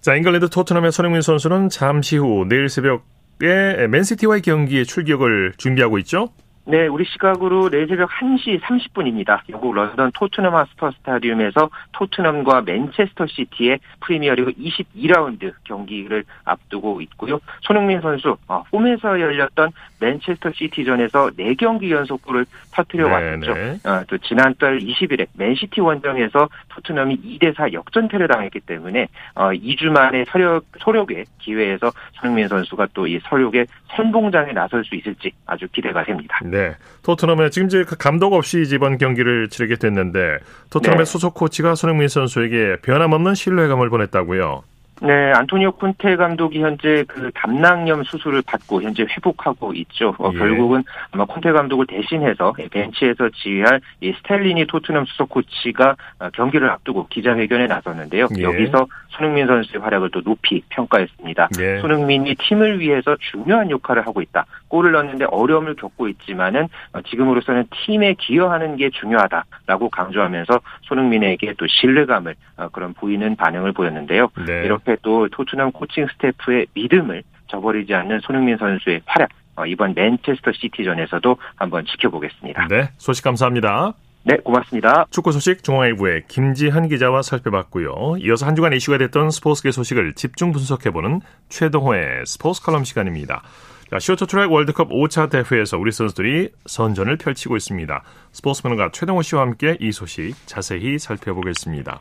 [0.00, 6.30] 자, 잉글랜드 토트넘의 손흥민 선수는 잠시 후 내일 새벽에 맨시티와의 경기에 출격을 준비하고 있죠?
[6.66, 9.40] 네, 우리 시각으로 내일 새벽 1시 30분입니다.
[9.48, 17.40] 영국 런던 토트넘 하스퍼 스타디움에서 토트넘과 맨체스터 시티의 프리미어리그 22라운드 경기를 앞두고 있고요.
[17.62, 23.52] 손흥민 선수 어, 홈에서 열렸던 맨체스터 시티전에서 4경기 연속 골을 터뜨려 왔죠.
[23.84, 30.64] 어, 또 지난달 20일에 맨시티 원정에서 토트넘이 2대4 역전패를 당했기 때문에 어, 2주 만에 서력,
[30.78, 36.38] 소력의 기회에서 손흥민 선수가 또 이 서력의 선봉장에 나설 수 있을지 아주 기대가 됩니다.
[36.44, 36.60] 네.
[36.60, 36.76] 네.
[37.02, 40.38] 토트넘에 지금 이제 그 감독 없이 이번 경기를 치르게 됐는데
[40.70, 41.10] 토트넘의 네.
[41.10, 44.62] 소속 코치가 손흥민 선수에게 변함없는 신뢰감을 보냈다고요.
[45.02, 50.14] 네, 안토니오 콘테 감독이 현재 그 담낭염 수술을 받고 현재 회복하고 있죠.
[50.18, 50.38] 어, 예.
[50.38, 57.06] 결국은 아마 콘테 감독을 대신해서 벤치에서 지휘할 이 스텔리니 토트넘 수석 코치가 어, 경기를 앞두고
[57.08, 58.28] 기자회견에 나섰는데요.
[58.38, 58.42] 예.
[58.42, 61.48] 여기서 손흥민 선수의 활약을 또 높이 평가했습니다.
[61.60, 61.78] 예.
[61.80, 64.44] 손흥민이 팀을 위해서 중요한 역할을 하고 있다.
[64.70, 66.68] 골을 넣는데 어려움을 겪고 있지만은
[67.10, 72.34] 지금으로서는 팀에 기여하는 게 중요하다라고 강조하면서 손흥민에게 또 신뢰감을
[72.72, 74.28] 그런 보이는 반응을 보였는데요.
[74.46, 74.64] 네.
[74.64, 79.28] 이렇게 또 토트넘 코칭 스태프의 믿음을 저버리지 않는 손흥민 선수의 활약
[79.66, 82.68] 이번 맨체스터 시티전에서도 한번 지켜보겠습니다.
[82.68, 83.92] 네, 소식 감사합니다.
[84.22, 85.06] 네, 고맙습니다.
[85.10, 88.16] 축구 소식 중앙일보의 김지한 기자와 살펴봤고요.
[88.20, 93.42] 이어서 한 주간 이슈가 됐던 스포츠계 소식을 집중 분석해보는 최동호의 스포츠 칼럼 시간입니다.
[93.90, 98.04] 자, 쇼트트랙 월드컵 5차 대회에서 우리 선수들이 선전을 펼치고 있습니다.
[98.30, 101.98] 스포츠맨과 최동호 씨와 함께 이 소식 자세히 살펴보겠습니다.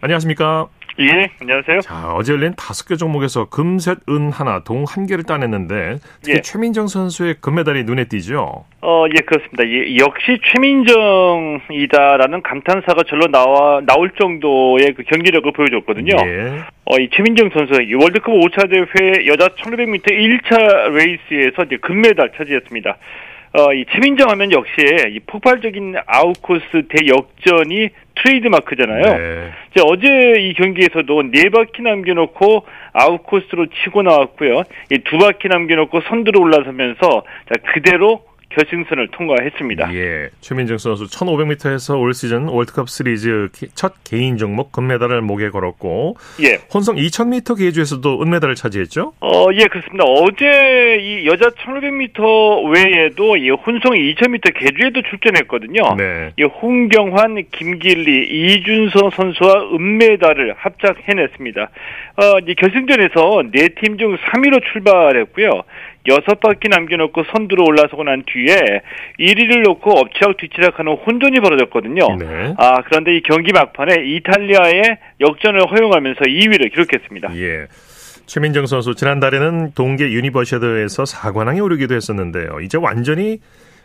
[0.00, 0.68] 안녕하십니까?
[0.98, 1.80] 예, 안녕하세요.
[1.80, 6.36] 자, 어제 열린 다섯 개 종목에서 금, 셋, 은 하나, 동 한 개를 따냈는데 특히
[6.36, 6.40] 예.
[6.42, 8.64] 최민정 선수의 금메달이 눈에 띄죠.
[8.82, 9.64] 어, 예, 그렇습니다.
[9.66, 16.16] 예, 역시 최민정이다라는 감탄사가 절로 나와 나올 정도의 그 경기력을 보여줬거든요.
[16.26, 16.64] 예.
[16.84, 22.96] 어, 이 최민정 선수 이 월드컵 5차 대회 여자 1500m 1차 레이스에서 이제 금메달 차지했습니다.
[23.52, 24.72] 어, 이 최민정 하면 역시
[25.10, 29.02] 이 폭발적인 아웃코스 대역전이 트레이드 마크잖아요.
[29.02, 29.50] 네.
[29.88, 34.62] 어제 이 경기에서도 네 바퀴 남겨놓고 아웃코스로 치고 나왔고요.
[34.92, 39.94] 이 두 바퀴 남겨놓고 선두로 올라서면서 자, 그대로 결승선을 통과했습니다.
[39.94, 40.28] 예.
[40.40, 46.58] 최민정 선수 1500m에서 올 시즌 월드컵 시리즈 첫 개인 종목 금메달을 목에 걸었고 예.
[46.72, 49.12] 혼성 2000m 계주에서도 은메달을 차지했죠?
[49.20, 50.04] 어, 예, 그렇습니다.
[50.04, 55.94] 어제 이 여자 1500m 외에도 이 혼성 2000m 계주에도 출전했거든요.
[55.96, 56.32] 네.
[56.36, 61.70] 이 홍경환, 김길리, 이준서 선수와 은메달을 합작해냈습니다.
[62.20, 65.50] 어, 이 결승전에서 네 팀 중 3위로 출발했고요.
[66.08, 68.56] 여섯 바퀴 남겨놓고 선두로 올라서고 난 뒤에
[69.18, 72.16] 1위를 놓고 엎치락 뒤치락하는 혼돈이 벌어졌거든요.
[72.18, 72.54] 네.
[72.58, 74.82] 아 그런데 이 경기 막판에 이탈리아의
[75.20, 77.36] 역전을 허용하면서 2위를 기록했습니다.
[77.36, 77.66] 예.
[78.26, 82.60] 최민정 선수 지난달에는 동계 유니버시아드에서 4관왕에 오르기도 했었는데요.
[82.62, 83.38] 이제 완전히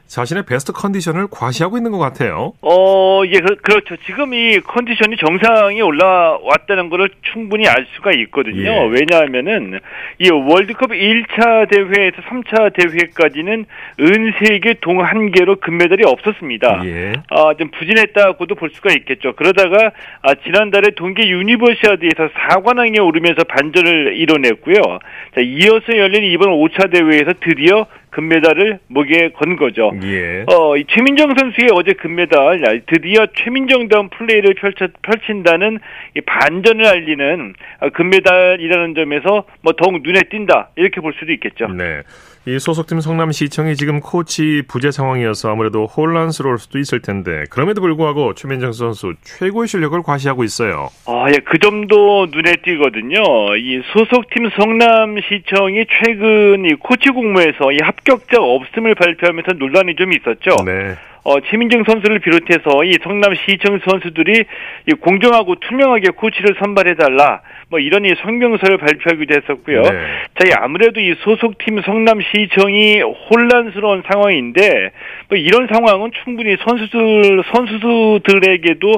[0.08, 2.54] 자신의 베스트 컨디션을 과시하고 있는 것 같아요.
[2.62, 8.70] 어, 예, 그렇죠 지금 이 컨디션이 정상에 올라왔다는 것을 충분히 알 수가 있거든요.
[8.70, 8.90] 예.
[8.92, 9.80] 왜냐하면은
[10.20, 13.66] 이 월드컵 1차 대회에서 3차 대회까지는
[14.00, 16.82] 은 3개, 동 1개로 금메달이 없었습니다.
[16.86, 17.14] 예.
[17.30, 19.34] 아, 좀 부진했다고도 볼 수가 있겠죠.
[19.36, 19.92] 그러다가
[20.22, 25.00] 아, 지난달에 동계 유니버시아드에서 4관왕에 오르면서 반전을 이뤄냈고요.
[25.34, 29.92] 자, 이어서 열린 이번 5차 대회에서 드디어 금메달을 목에 건 거죠.
[30.04, 30.46] 예.
[30.48, 35.80] 어, 이 최민정 선수의 어제 금메달 드디어 최민정다운 플레이를 펼쳐, 펼친다는
[36.16, 37.54] 이 반전을 알리는
[37.94, 41.68] 금메달이라는 점에서 뭐 더욱 눈에 띈다 이렇게 볼 수도 있겠죠.
[41.68, 42.04] 네.
[42.48, 48.72] 이 소속팀 성남시청이 지금 코치 부재 상황이어서 아무래도 혼란스러울 수도 있을 텐데 그럼에도 불구하고 최민정
[48.72, 50.90] 선수 최고의 실력을 과시하고 있어요.
[51.08, 53.24] 아, 예, 그 점도 눈에 띄거든요.
[53.58, 60.64] 이 소속팀 성남시청이 최근 이 코치 공모에서 이 합격자 없음을 발표하면서 논란이 좀 있었죠.
[60.64, 60.96] 네.
[61.26, 64.44] 어, 최민정 선수를 비롯해서 이 성남시청 선수들이
[64.88, 67.42] 이 공정하고 투명하게 코치를 선발해달라.
[67.70, 69.82] 뭐 이런 이 성명서를 발표하기도 했었고요.
[69.82, 69.90] 네.
[70.38, 74.92] 자, 아무래도 이 소속팀 성남시청이 혼란스러운 상황인데
[75.28, 78.94] 뭐 이런 상황은 충분히 선수들 선수들에게도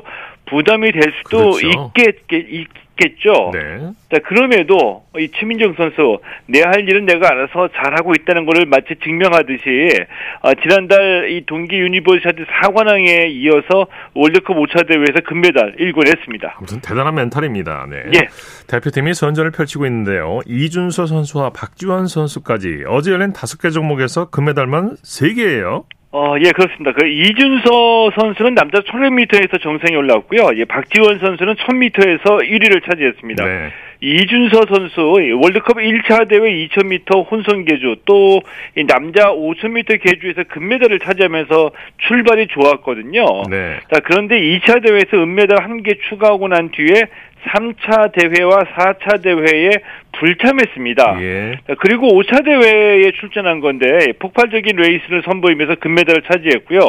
[0.47, 1.93] 부담이 될 수도 그렇죠.
[1.95, 3.51] 있겠, 있겠죠.
[3.53, 3.91] 네.
[4.11, 9.89] 자, 그럼에도 이 최민정 선수 내 할 일은 내가 알아서 잘하고 있다는 것을 마치 증명하듯이
[10.41, 16.57] 어, 지난달 이 동계 유니버시아드 4관왕에 이어서 월드컵 5차 대회에서 금메달 일궈냈습니다.
[16.59, 17.85] 무슨 대단한 멘탈입니다.
[17.89, 18.03] 네.
[18.15, 18.27] 예.
[18.67, 20.39] 대표팀이 선전을 펼치고 있는데요.
[20.45, 25.83] 이준서 선수와 박지원 선수까지 어제 열린 5개 종목에서 금메달만 3개예요.
[26.11, 26.93] 어, 예, 그렇습니다.
[26.93, 30.57] 그 이준서 선수는 남자 1500m에서 정상에 올라왔고요.
[30.57, 33.43] 예, 박지원 선수는 1000m에서 1위를 차지했습니다.
[33.45, 33.69] 네.
[33.99, 35.01] 이준서 선수
[35.41, 38.41] 월드컵 1차 대회 2000m 혼성 계주 또
[38.87, 41.71] 남자 5000m 계주에서 금메달을 차지하면서
[42.07, 43.25] 출발이 좋았거든요.
[43.49, 43.77] 네.
[43.91, 47.05] 자, 그런데 2차 대회에서 은메달 한 개 추가하고 난 뒤에
[47.47, 49.71] 3차 대회와 4차 대회에
[50.19, 51.21] 불참했습니다.
[51.21, 51.59] 예.
[51.79, 56.79] 그리고 5차 대회에 출전한 건데 폭발적인 레이스를 선보이면서 금메달을 차지했고요.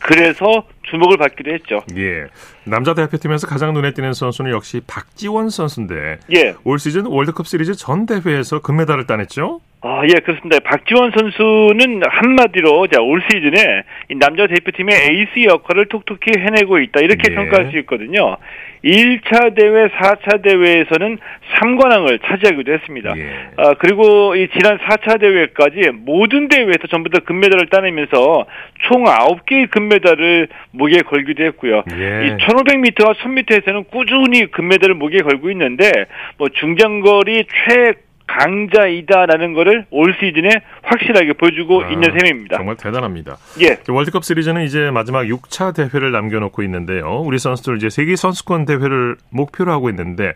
[0.00, 1.80] 그래서 주목을 받기도 했죠.
[1.96, 2.26] 예.
[2.64, 6.54] 남자 대표팀에서 가장 눈에 띄는 선수는 역시 박지원 선수인데 예.
[6.64, 9.60] 올 시즌 월드컵 시리즈 전 대회에서 금메달을 따냈죠?
[9.88, 10.58] 아, 예, 그렇습니다.
[10.64, 13.84] 박지원 선수는 한마디로 자, 올 시즌에
[14.18, 17.00] 남자 대표팀의 에이스 역할을 톡톡히 해내고 있다.
[17.00, 17.34] 이렇게 예.
[17.36, 18.36] 평가할 수 있거든요.
[18.84, 21.18] 1차 대회, 4차 대회에서는
[21.54, 23.14] 3관왕을 차지하기도 했습니다.
[23.16, 23.30] 예.
[23.58, 28.46] 아, 그리고 이 지난 4차 대회까지 모든 대회에서 전부 다 금메달을 따내면서
[28.88, 31.84] 총 9개의 금메달을 목에 걸기도 했고요.
[31.92, 32.26] 예.
[32.26, 35.92] 이 1500m와 1000m에서는 꾸준히 금메달을 목에 걸고 있는데
[36.38, 38.05] 뭐 중장거리 최
[38.38, 40.48] 강자이다라는 것을 올 시즌에
[40.82, 42.56] 확실하게 보여주고 아, 있는 셈입니다.
[42.56, 43.36] 정말 대단합니다.
[43.60, 43.78] 예.
[43.88, 47.20] 월드컵 시리즈는 이제 마지막 6차 대회를 남겨놓고 있는데요.
[47.20, 50.34] 우리 선수들 이제 세계 선수권 대회를 목표로 하고 있는데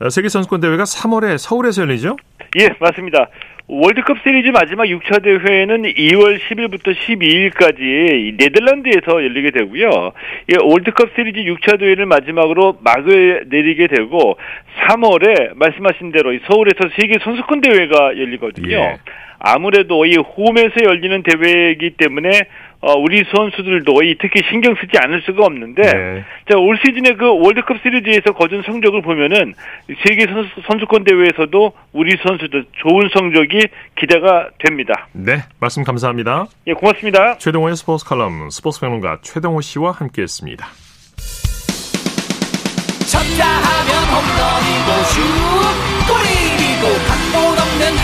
[0.00, 2.16] 어, 세계 선수권 대회가 3월에 서울에서 열리죠?
[2.58, 3.28] 예, 맞습니다.
[3.68, 10.12] 월드컵 시리즈 마지막 6차 대회는 2월 10일부터 12일까지 네덜란드에서 열리게 되고요.
[10.50, 14.36] 이 월드컵 시리즈 6차 대회를 마지막으로 막을 내리게 되고
[14.80, 18.76] 3월에 말씀하신 대로 서울에서 세계 선수권 대회가 열리거든요.
[18.76, 18.98] 예.
[19.38, 22.30] 아무래도 이 홈에서 열리는 대회이기 때문에
[22.82, 26.24] 어, 우리 선수들도 이 특히 신경 쓰지 않을 수가 없는데, 네.
[26.50, 29.54] 자, 올 시즌에 그 월드컵 시리즈에서 거둔 성적을 보면은
[30.04, 35.06] 세계 선수, 선수권 대회에서도 우리 선수들 좋은 성적이 기대가 됩니다.
[35.12, 36.46] 네, 말씀 감사합니다.
[36.66, 37.38] 예, 고맙습니다.
[37.38, 40.66] 최동호의 스포츠 칼럼, 스포츠 평론가 최동호 씨와 함께 했습니다.
[43.06, 45.22] 쳤다 하면 홈런이고 슛,
[46.08, 47.51] 골이고 각본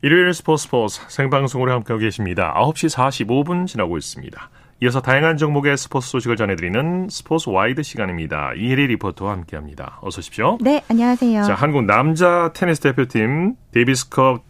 [0.00, 2.54] 일요일 스포츠 스포츠 생방송으로 함께하고 계십니다.
[2.56, 4.50] 9시 45분 지나고 있습니다.
[4.80, 8.52] 이어서 다양한 종목의 스포츠 소식을 전해드리는 스포츠 와이드 시간입니다.
[8.56, 9.98] 이혜리 리포터와 함께합니다.
[10.00, 10.58] 어서 오십시오.
[10.60, 11.42] 네, 안녕하세요.
[11.42, 14.44] 자, 한국 남자 테니스 대표팀 데이비스컵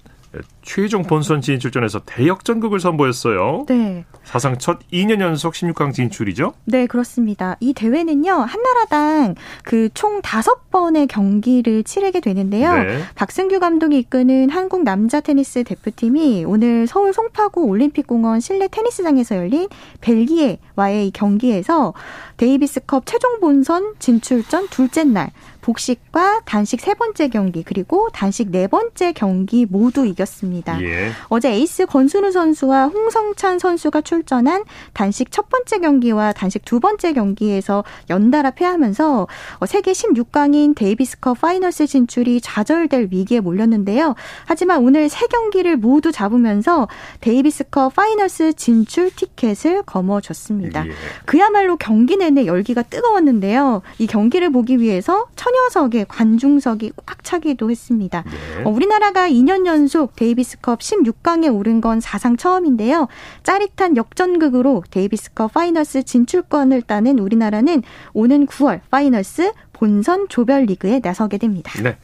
[0.62, 3.64] 최종 본선 진출전에서 대역전극을 선보였어요.
[3.68, 4.04] 네.
[4.24, 6.52] 사상 첫 2년 연속 16강 진출이죠?
[6.66, 7.56] 네, 그렇습니다.
[7.60, 12.74] 이 대회는요, 한 나라당 그총 다섯 번의 경기를 치르게 되는데요.
[12.74, 13.02] 네.
[13.14, 19.68] 박승규 감독이 이끄는 한국 남자 테니스 대표팀이 오늘 서울 송파구 올림픽공원 실내 테니스장에서 열린
[20.02, 21.94] 벨기에와의 경기에서
[22.36, 25.30] 데이비스컵 최종 본선 진출전 둘째 날
[25.68, 30.82] 복식과 단식 세 번째 경기 그리고 단식 네 번째 경기 모두 이겼습니다.
[30.82, 31.10] 예.
[31.28, 37.84] 어제 에이스 권순우 선수와 홍성찬 선수가 출전한 단식 첫 번째 경기와 단식 두 번째 경기에서
[38.08, 39.26] 연달아 패하면서
[39.66, 44.14] 세계 16강인 데이비스컵 파이널스 진출이 좌절될 위기에 몰렸는데요.
[44.46, 46.88] 하지만 오늘 세 경기를 모두 잡으면서
[47.20, 50.86] 데이비스컵 파이널스 진출 티켓을 거머쥐었습니다.
[50.86, 50.90] 예.
[51.26, 53.82] 그야말로 경기 내내 열기가 뜨거웠는데요.
[53.98, 58.22] 이 경기를 보기 위해서 천여 참여석에 관중석이 꽉 차기도 했습니다.
[58.22, 58.64] 네.
[58.64, 63.08] 어, 우리나라가 2년 연속 데이비스컵 16강에 오른 건 사상 처음인데요.
[63.42, 71.72] 짜릿한 역전극으로 데이비스컵 파이널스 진출권을 따낸 우리나라는 오는 9월 파이널스 본선 조별리그에 나서게 됩니다.
[71.82, 71.98] 네.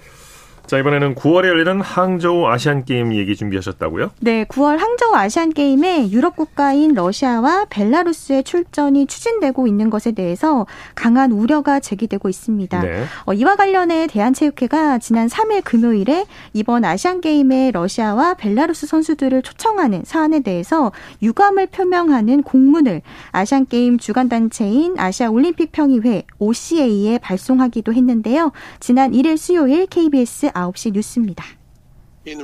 [0.66, 4.12] 자, 이번에는 9월에 열리는 항저우 아시안 게임 얘기 준비하셨다고요?
[4.20, 11.32] 네, 9월 항저우 아시안 게임에 유럽 국가인 러시아와 벨라루스의 출전이 추진되고 있는 것에 대해서 강한
[11.32, 12.80] 우려가 제기되고 있습니다.
[12.80, 13.04] 네.
[13.26, 16.24] 어, 이와 관련해 대한체육회가 지난 3일 금요일에
[16.54, 24.30] 이번 아시안 게임에 러시아와 벨라루스 선수들을 초청하는 사안에 대해서 유감을 표명하는 공문을 아시안 게임 주관
[24.30, 28.50] 단체인 아시아 올림픽 평의회 OCA에 발송하기도 했는데요.
[28.80, 31.44] 지난 1일 수요일 KBS 9시 뉴스입니다.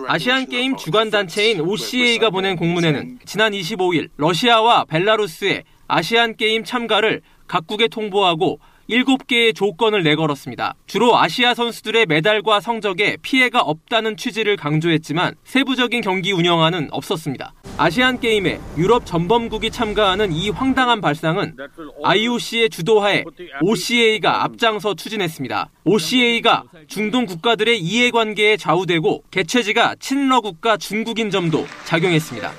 [0.09, 7.89] 아시안 게임 주관 단체인 OCA가 보낸 공문에는 지난 25일 러시아와 벨라루스의 아시안 게임 참가를 각국에
[7.89, 10.75] 통보하고 7개의 조건을 내걸었습니다.
[10.87, 17.55] 주로 아시아 선수들의 메달과 성적에 피해가 없다는 취지를 강조했지만 세부적인 경기 운영안은 없었습니다.
[17.79, 21.57] 아시안 게임에 유럽 전범국이 참가하는 이 황당한 발상은
[22.03, 23.25] IOC의 주도하에
[23.63, 25.71] OCA가 앞장서 추진했습니다.
[25.85, 32.53] OCA가 중동 국가들의 이해관계에 좌우되고 개최지가 친러 국가 중국인 점도 작용했습니다.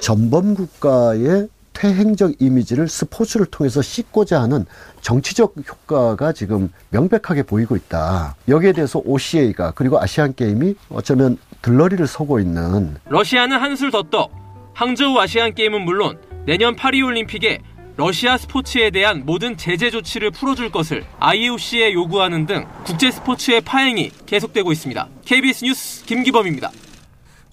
[0.00, 1.48] 전범 국가의
[1.82, 4.66] 퇴행적 이미지를 스포츠를 통해서 씻고자 하는
[5.00, 8.36] 정치적 효과가 지금 명백하게 보이고 있다.
[8.46, 14.28] 여기에 대해서 OCA가 그리고 아시안 게임이 어쩌면 들러리를 서고 있는 러시아는 한술 더 떠.
[14.74, 17.58] 항저우 아시안 게임은 물론 내년 파리 올림픽에
[17.96, 24.70] 러시아 스포츠에 대한 모든 제재 조치를 풀어줄 것을 IOC에 요구하는 등 국제 스포츠의 파행이 계속되고
[24.70, 25.08] 있습니다.
[25.24, 26.70] KBS 뉴스 김기범입니다.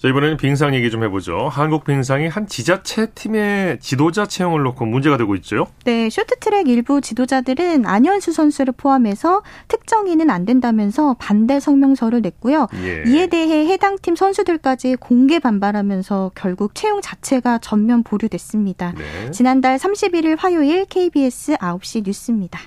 [0.00, 1.50] 자, 이번에는 빙상 얘기 좀 해보죠.
[1.50, 5.66] 한국 빙상이 한 지자체 팀의 지도자 채용을 놓고 문제가 되고 있죠.
[5.84, 12.68] 네, 쇼트트랙 일부 지도자들은 안현수 선수를 포함해서 특정인은 안 된다면서 반대 성명서를 냈고요.
[12.82, 13.04] 예.
[13.06, 18.94] 이에 대해 해당 팀 선수들까지 공개 반발하면서 결국 채용 자체가 전면 보류됐습니다.
[18.96, 19.30] 네.
[19.32, 22.58] 지난달 31일 화요일 KBS 9시 뉴스입니다.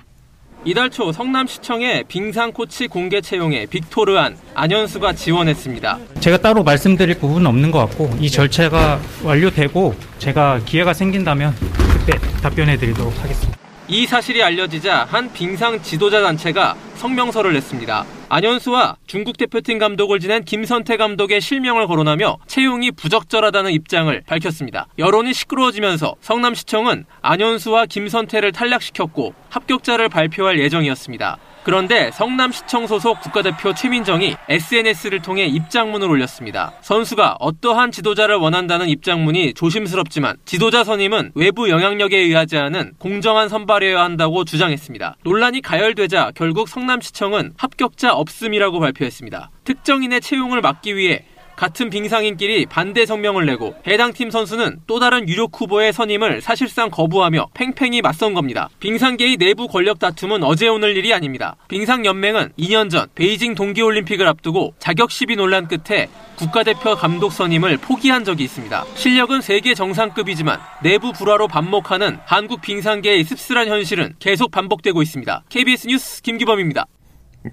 [0.66, 5.98] 이달 초 성남시청의 빙상 코치 공개 채용에 빅토르안, 안현수가 지원했습니다.
[6.20, 11.54] 제가 따로 말씀드릴 부분은 없는 것 같고 이 절차가 완료되고 제가 기회가 생긴다면
[11.92, 13.58] 그때 답변해 드리도록 하겠습니다.
[13.88, 18.06] 이 사실이 알려지자 한 빙상 지도자 단체가 성명서를 냈습니다.
[18.34, 24.88] 안현수와 중국 대표팀 감독을 지낸 김선태 감독의 실명을 거론하며 채용이 부적절하다는 입장을 밝혔습니다.
[24.98, 31.38] 여론이 시끄러워지면서 성남시청은 안현수와 김선태를 탈락시켰고 합격자를 발표할 예정이었습니다.
[31.64, 36.74] 그런데 성남시청 소속 국가대표 최민정이 SNS를 통해 입장문을 올렸습니다.
[36.82, 44.44] 선수가 어떠한 지도자를 원한다는 입장문이 조심스럽지만 지도자 선임은 외부 영향력에 의하지 않은 공정한 선발이어야 한다고
[44.44, 45.16] 주장했습니다.
[45.24, 49.50] 논란이 가열되자 결국 성남시청은 합격자 없음이라고 발표했습니다.
[49.64, 51.24] 특정인의 채용을 막기 위해
[51.56, 57.48] 같은 빙상인끼리 반대 성명을 내고 해당 팀 선수는 또 다른 유력 후보의 선임을 사실상 거부하며
[57.54, 58.68] 팽팽히 맞선 겁니다.
[58.80, 61.56] 빙상계의 내부 권력 다툼은 어제 오늘 일이 아닙니다.
[61.68, 68.44] 빙상연맹은 2년 전 베이징 동계올림픽을 앞두고 자격 시비 논란 끝에 국가대표 감독 선임을 포기한 적이
[68.44, 68.84] 있습니다.
[68.94, 75.44] 실력은 세계 정상급이지만 내부 불화로 반목하는 한국 빙상계의 씁쓸한 현실은 계속 반복되고 있습니다.
[75.48, 76.86] KBS 뉴스 김기범입니다.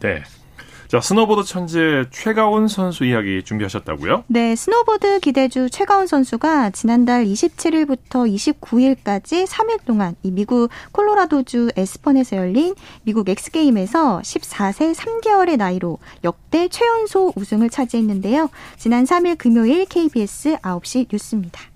[0.01, 0.23] 네.
[0.91, 4.25] 자, 스노보드 천재 최가온 선수 이야기 준비하셨다고요?
[4.27, 8.27] 네, 스노보드 기대주 최가온 선수가 지난달 27일부터
[8.59, 17.31] 29일까지 3일 동안 이 미국 콜로라도주 에스펀에서 열린 미국 엑스게임에서 14세 3개월의 나이로 역대 최연소
[17.37, 18.49] 우승을 차지했는데요.
[18.75, 21.70] 지난 3일 금요일 KBS 9시 뉴스입니다.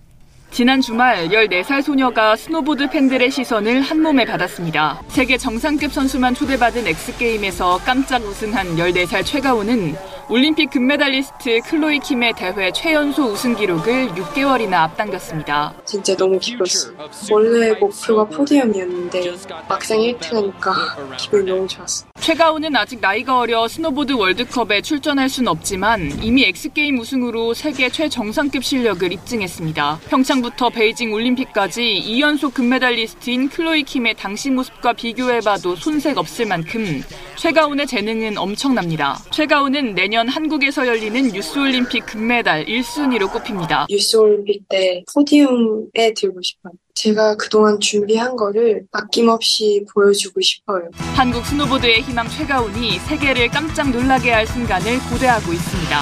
[0.56, 5.02] 지난 주말 14살 소녀가 스노보드 팬들의 시선을 한몸에 받았습니다.
[5.10, 9.96] 세계 정상급 선수만 초대받은 엑스게임에서 깜짝 우승한 14살 최가온은
[10.28, 15.74] 올림픽 금메달리스트 클로이 킴의 대회 최연소 우승 기록을 6개월이나 앞당겼습니다.
[15.86, 16.94] 진짜 너무 기뻤어.
[17.32, 19.34] 원래 목표가 포디움이었는데
[19.70, 22.08] 막상 1등하니까 기분이 너무 좋았어.
[22.20, 29.12] 최가온은 아직 나이가 어려 스노보드 월드컵에 출전할 순 없지만 이미 엑스게임 우승으로 세계 최정상급 실력을
[29.14, 30.00] 입증했습니다.
[30.10, 37.04] 평창부터 베이징 올림픽까지 2연속 금메달리스트인 클로이 킴의 당시 모습과 비교해봐도 손색 없을 만큼
[37.36, 39.20] 최가온의 재능은 엄청납니다.
[39.30, 43.88] 최가온은 내년 한국에서 열리는 유스올림픽 금메달 1순위로 꼽힙니다.
[43.90, 46.74] 유스올림픽 때 포디움에 들고 싶어요.
[46.94, 50.90] 제가 그동안 준비한 거를 아낌없이 보여주고 싶어요.
[51.16, 56.00] 한국 스노보드의 희망 최가온이 세계를 깜짝 놀라게 할 순간을 고대하고 있습니다.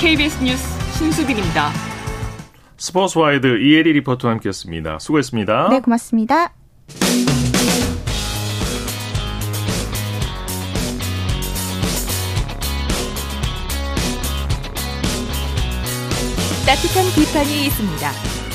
[0.00, 0.64] KBS 뉴스
[0.98, 1.70] 신수빈입니다.
[2.78, 4.98] 스포츠와이드 이혜리 리포터와 함께했습니다.
[5.00, 5.68] 수고했습니다.
[5.70, 6.54] 네, 고맙습니다.
[16.68, 18.04] 따뜻한 비판이 있습니다.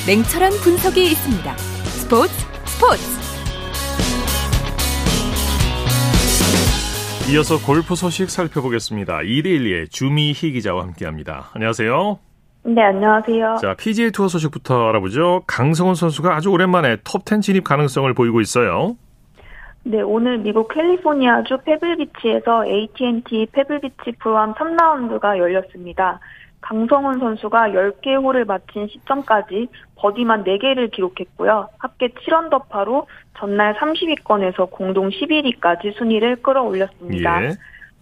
[0.06, 1.50] 냉철한 분석이 있습니다.
[1.98, 2.30] 스포츠
[2.62, 3.02] 스포츠
[7.32, 9.22] 이어서 골프 소식 살펴보겠습니다.
[9.22, 11.50] 이데일리의 주미희 기자와 함께합니다.
[11.54, 12.20] 안녕하세요.
[12.66, 13.56] 네, 안녕하세요.
[13.60, 15.42] 자, PGA 투어 소식부터 알아보죠.
[15.48, 18.96] 강성훈 선수가 아주 오랜만에 톱10 진입 가능성을 보이고 있어요.
[19.82, 26.20] 네, 오늘 미국 캘리포니아주 페블비치에서 AT&T 페블비치 프로암 3라운드가 열렸습니다.
[26.64, 31.68] 강성훈 선수가 10개 홀을 마친 시점까지 버디만 4개를 기록했고요.
[31.78, 33.04] 합계 7언더파로
[33.36, 37.44] 전날 30위권에서 공동 11위까지 순위를 끌어올렸습니다.
[37.44, 37.50] 예.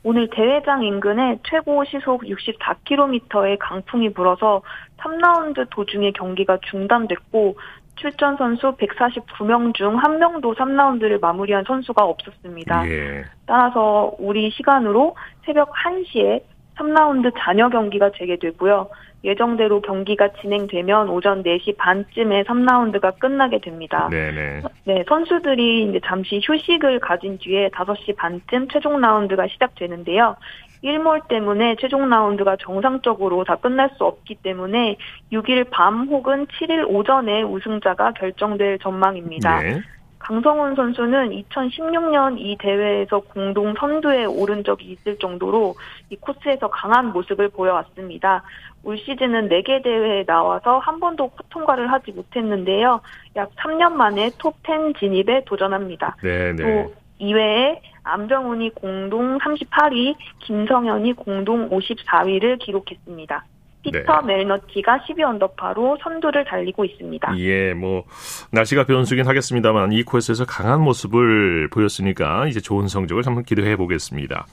[0.05, 4.62] 오늘 대회장 인근에 최고 시속 64km의 강풍이 불어서
[4.98, 7.57] 3라운드 도중에 경기가 중단됐고
[7.96, 12.88] 출전 선수 149명 중 한 명도 3라운드를 마무리한 선수가 없었습니다.
[12.88, 13.25] 예.
[13.46, 16.42] 따라서 우리 시간으로 새벽 1시에
[16.76, 18.88] 3라운드 잔여 경기가 재개되고요.
[19.24, 24.08] 예정대로 경기가 진행되면 오전 4시 반쯤에 3라운드가 끝나게 됩니다.
[24.11, 24.62] 네네.
[24.85, 30.37] 네, 선수들이 이제 잠시 휴식을 가진 뒤에 5시 반쯤 최종 라운드가 시작되는데요.
[30.82, 34.96] 1몰 때문에 최종 라운드가 정상적으로 다 끝날 수 없기 때문에
[35.32, 39.61] 6일 밤 혹은 7일 오전에 우승자가 결정될 전망입니다.
[39.61, 39.80] 네.
[40.22, 45.74] 강성훈 선수는 2016년 이 대회에서 공동 선두에 오른 적이 있을 정도로
[46.11, 48.42] 이 코스에서 강한 모습을 보여왔습니다.
[48.85, 53.00] 올 시즌은 4개 대회에 나와서 한 번도 통과를 하지 못했는데요.
[53.37, 56.16] 약 3년 만에 톱10 진입에 도전합니다.
[56.22, 56.56] 네네.
[56.56, 56.94] 또 네.
[57.18, 63.44] 이외에 안병훈이 공동 38위, 김성현이 공동 54위를 기록했습니다.
[63.83, 64.37] 피터 네.
[64.38, 67.38] 멜너티가 12 언더파로 선두를 달리고 있습니다.
[67.38, 68.05] 예, 뭐
[68.51, 74.47] 날씨가 변수긴 하겠습니다만 이 코스에서 강한 모습을 보였으니까 이제 좋은 성적을 한번 기대해 보겠습니다.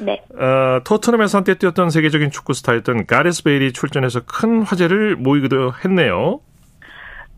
[0.00, 0.22] 네.
[0.34, 6.40] 어, 토트넘에서 한때 뛰었던 세계적인 축구 스타였던 가레스 베일이 출전해서 큰 화제를 모이기도 했네요.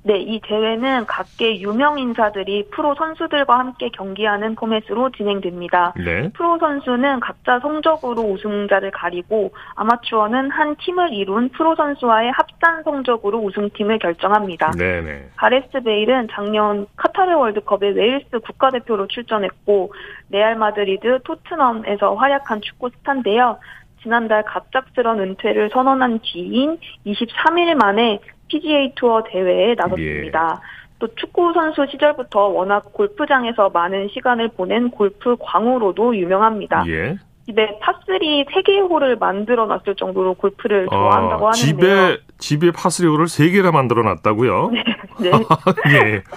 [0.02, 5.92] 네, 이 대회는 각계 유명 인사들이 프로 선수들과 함께 경기하는 포맷으로 진행됩니다.
[5.96, 6.30] 네.
[6.32, 13.98] 프로 선수는 각자 성적으로 우승자를 가리고 아마추어는 한 팀을 이룬 프로 선수와의 합산 성적으로 우승팀을
[13.98, 14.70] 결정합니다.
[14.70, 15.00] 네네.
[15.02, 15.28] 네.
[15.36, 19.92] 가레스 베일은 작년 카타르 월드컵에 웨일스 국가대표로 출전했고
[20.30, 23.58] 레알 마드리드, 토트넘에서 활약한 축구 스타인데요.
[24.02, 28.20] 지난달 갑작스런 은퇴를 선언한 뒤인 23일 만에
[28.50, 30.60] PGA 투어 대회에 나섰습니다.
[30.62, 30.80] 예.
[30.98, 36.84] 또 축구 선수 시절부터 워낙 골프장에서 많은 시간을 보낸 골프 광으로도 유명합니다.
[36.88, 37.16] 예.
[37.46, 41.54] 집에 파3 3개 홀을 만들어 놨을 정도로 골프를 아, 좋아한다고 아, 하는데요.
[41.54, 44.70] 집에 집에 파3 홀을 3개나 만들어 놨다고요?
[45.20, 45.30] 네.
[45.30, 45.30] 네.
[45.94, 46.22] 예.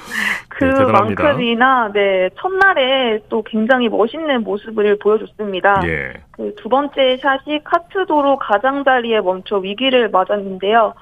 [0.49, 5.81] 그만큼이나 네, 첫날에 또 굉장히 멋있는 모습을 보여줬습니다.
[5.85, 6.13] 예.
[6.31, 10.93] 그 두 번째 샷이 카트도로 가장자리에 멈춰 위기를 맞았는데요.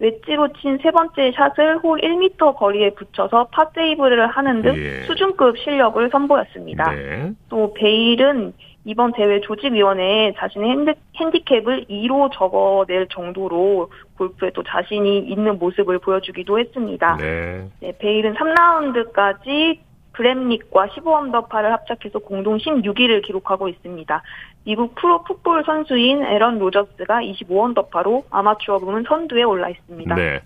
[0.00, 5.02] 웨지로 친 세 번째 샷을 홀 1m 거리에 붙여서 파세이브를 하는 등 예.
[5.02, 6.90] 수준급 실력을 선보였습니다.
[6.92, 7.32] 네.
[7.48, 8.54] 또 베일은
[8.86, 16.58] 이번 대회 조직위원회에 자신의 핸디, 핸디캡을 2로 적어낼 정도로 골프에 또 자신이 있는 모습을 보여주기도
[16.58, 17.16] 했습니다.
[17.16, 17.68] 네.
[17.80, 19.78] 네 베일은 3라운드까지
[20.12, 24.22] 브램릿과 15언더파를 합작해서 공동 16위를 기록하고 있습니다.
[24.64, 30.14] 미국 프로 풋볼 선수인 에런 로저스가 25언더파로 아마추어 부문 선두에 올라 있습니다.
[30.14, 30.40] 네.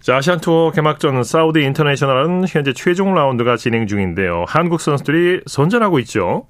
[0.00, 4.44] 자, 아시안 투어 개막전 사우디 인터내셔널은 현재 최종 라운드가 진행 중인데요.
[4.48, 6.46] 한국 선수들이 선전하고 있죠.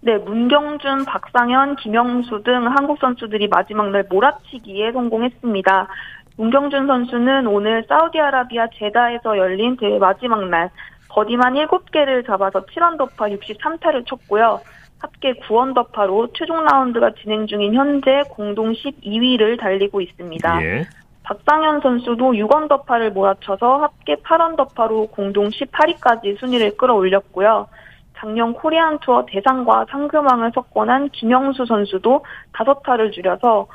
[0.00, 5.88] 네, 문경준, 박상현, 김영수 등 한국 선수들이 마지막 날 몰아치기에 성공했습니다.
[6.36, 10.70] 문경준 선수는 오늘 사우디아라비아 제다에서 열린 대회 마지막 날
[11.12, 14.60] 버디만 7개를 잡아서 7언더파 63타를 쳤고요.
[14.98, 20.64] 합계 9언더파로 최종 라운드가 진행 중인 현재 공동 12위를 달리고 있습니다.
[20.64, 20.84] 예.
[21.24, 27.68] 박상현 선수도 6언더파를 몰아쳐서 합계 8언더파로 공동 18위까지 순위를 끌어올렸고요.
[28.16, 33.66] 작년 코리안 투어 대상과 상금왕을 석권한 김영수 선수도 5타를 줄여서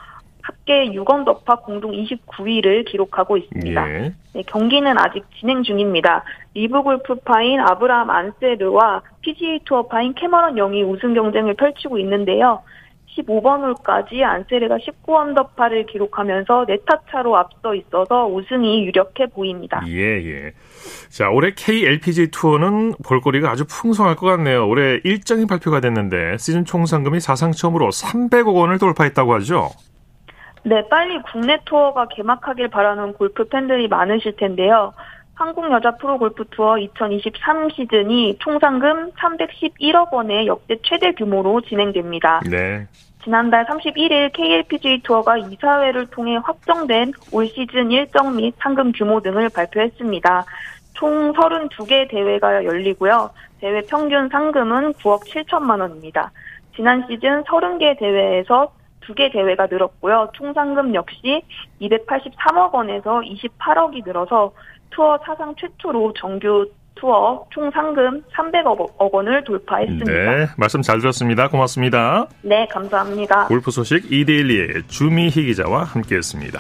[0.41, 3.89] 합계 6언더파 공동 29위를 기록하고 있습니다.
[3.89, 4.13] 예.
[4.33, 6.23] 네, 경기는 아직 진행 중입니다.
[6.57, 12.63] 리브 골프파인 아브라함 안세르와 PGA 투어파인 캐머런 영이 우승 경쟁을 펼치고 있는데요.
[13.15, 19.83] 15번 홀까지 안세르가 19언더파를 기록하면서 네타 차로 앞서 있어서 우승이 유력해 보입니다.
[19.87, 20.51] 예, 예.
[21.09, 24.67] 자, 올해 KLPGA 투어는 볼거리가 아주 풍성할 것 같네요.
[24.67, 29.69] 올해 일정이 발표가 됐는데 시즌 총 상금이 사상 처음으로 300억 원을 돌파했다고 하죠.
[30.63, 34.93] 네, 빨리 국내 투어가 개막하길 바라는 골프 팬들이 많으실 텐데요.
[35.37, 42.41] 한국 여자 프로 골프 투어 2023 시즌이 총 상금 311억 원의 역대 최대 규모로 진행됩니다.
[42.49, 42.87] 네.
[43.23, 50.45] 지난달 31일 KLPGA 투어가 이사회를 통해 확정된 올 시즌 일정 및 상금 규모 등을 발표했습니다.
[50.93, 53.29] 총 32개 대회가 열리고요.
[53.59, 56.31] 대회 평균 상금은 9억 7천만 원입니다.
[56.75, 58.71] 지난 시즌 30개 대회에서
[59.01, 60.31] 두개 대회가 늘었고요.
[60.33, 61.41] 총 상금 역시
[61.81, 64.51] 283억 원에서 28억이 늘어서
[64.89, 70.11] 투어 사상 최초로 정규 투어 총 상금 300억 원을 돌파했습니다.
[70.11, 71.47] 네, 말씀 잘 들었습니다.
[71.47, 72.27] 고맙습니다.
[72.41, 73.47] 네, 감사합니다.
[73.47, 76.59] 골프 소식 이데일리의 주미희 기자와 함께했습니다.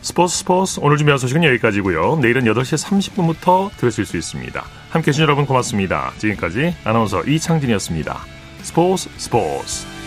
[0.00, 2.18] 스포츠 스포츠 오늘 준비한 소식은 여기까지고요.
[2.20, 4.62] 내일은 8시 30분부터 들으실 수 있습니다.
[4.90, 6.12] 함께해 주신 여러분 고맙습니다.
[6.18, 8.16] 지금까지 아나운서 이창진이었습니다.
[8.62, 9.97] 스포츠 스포츠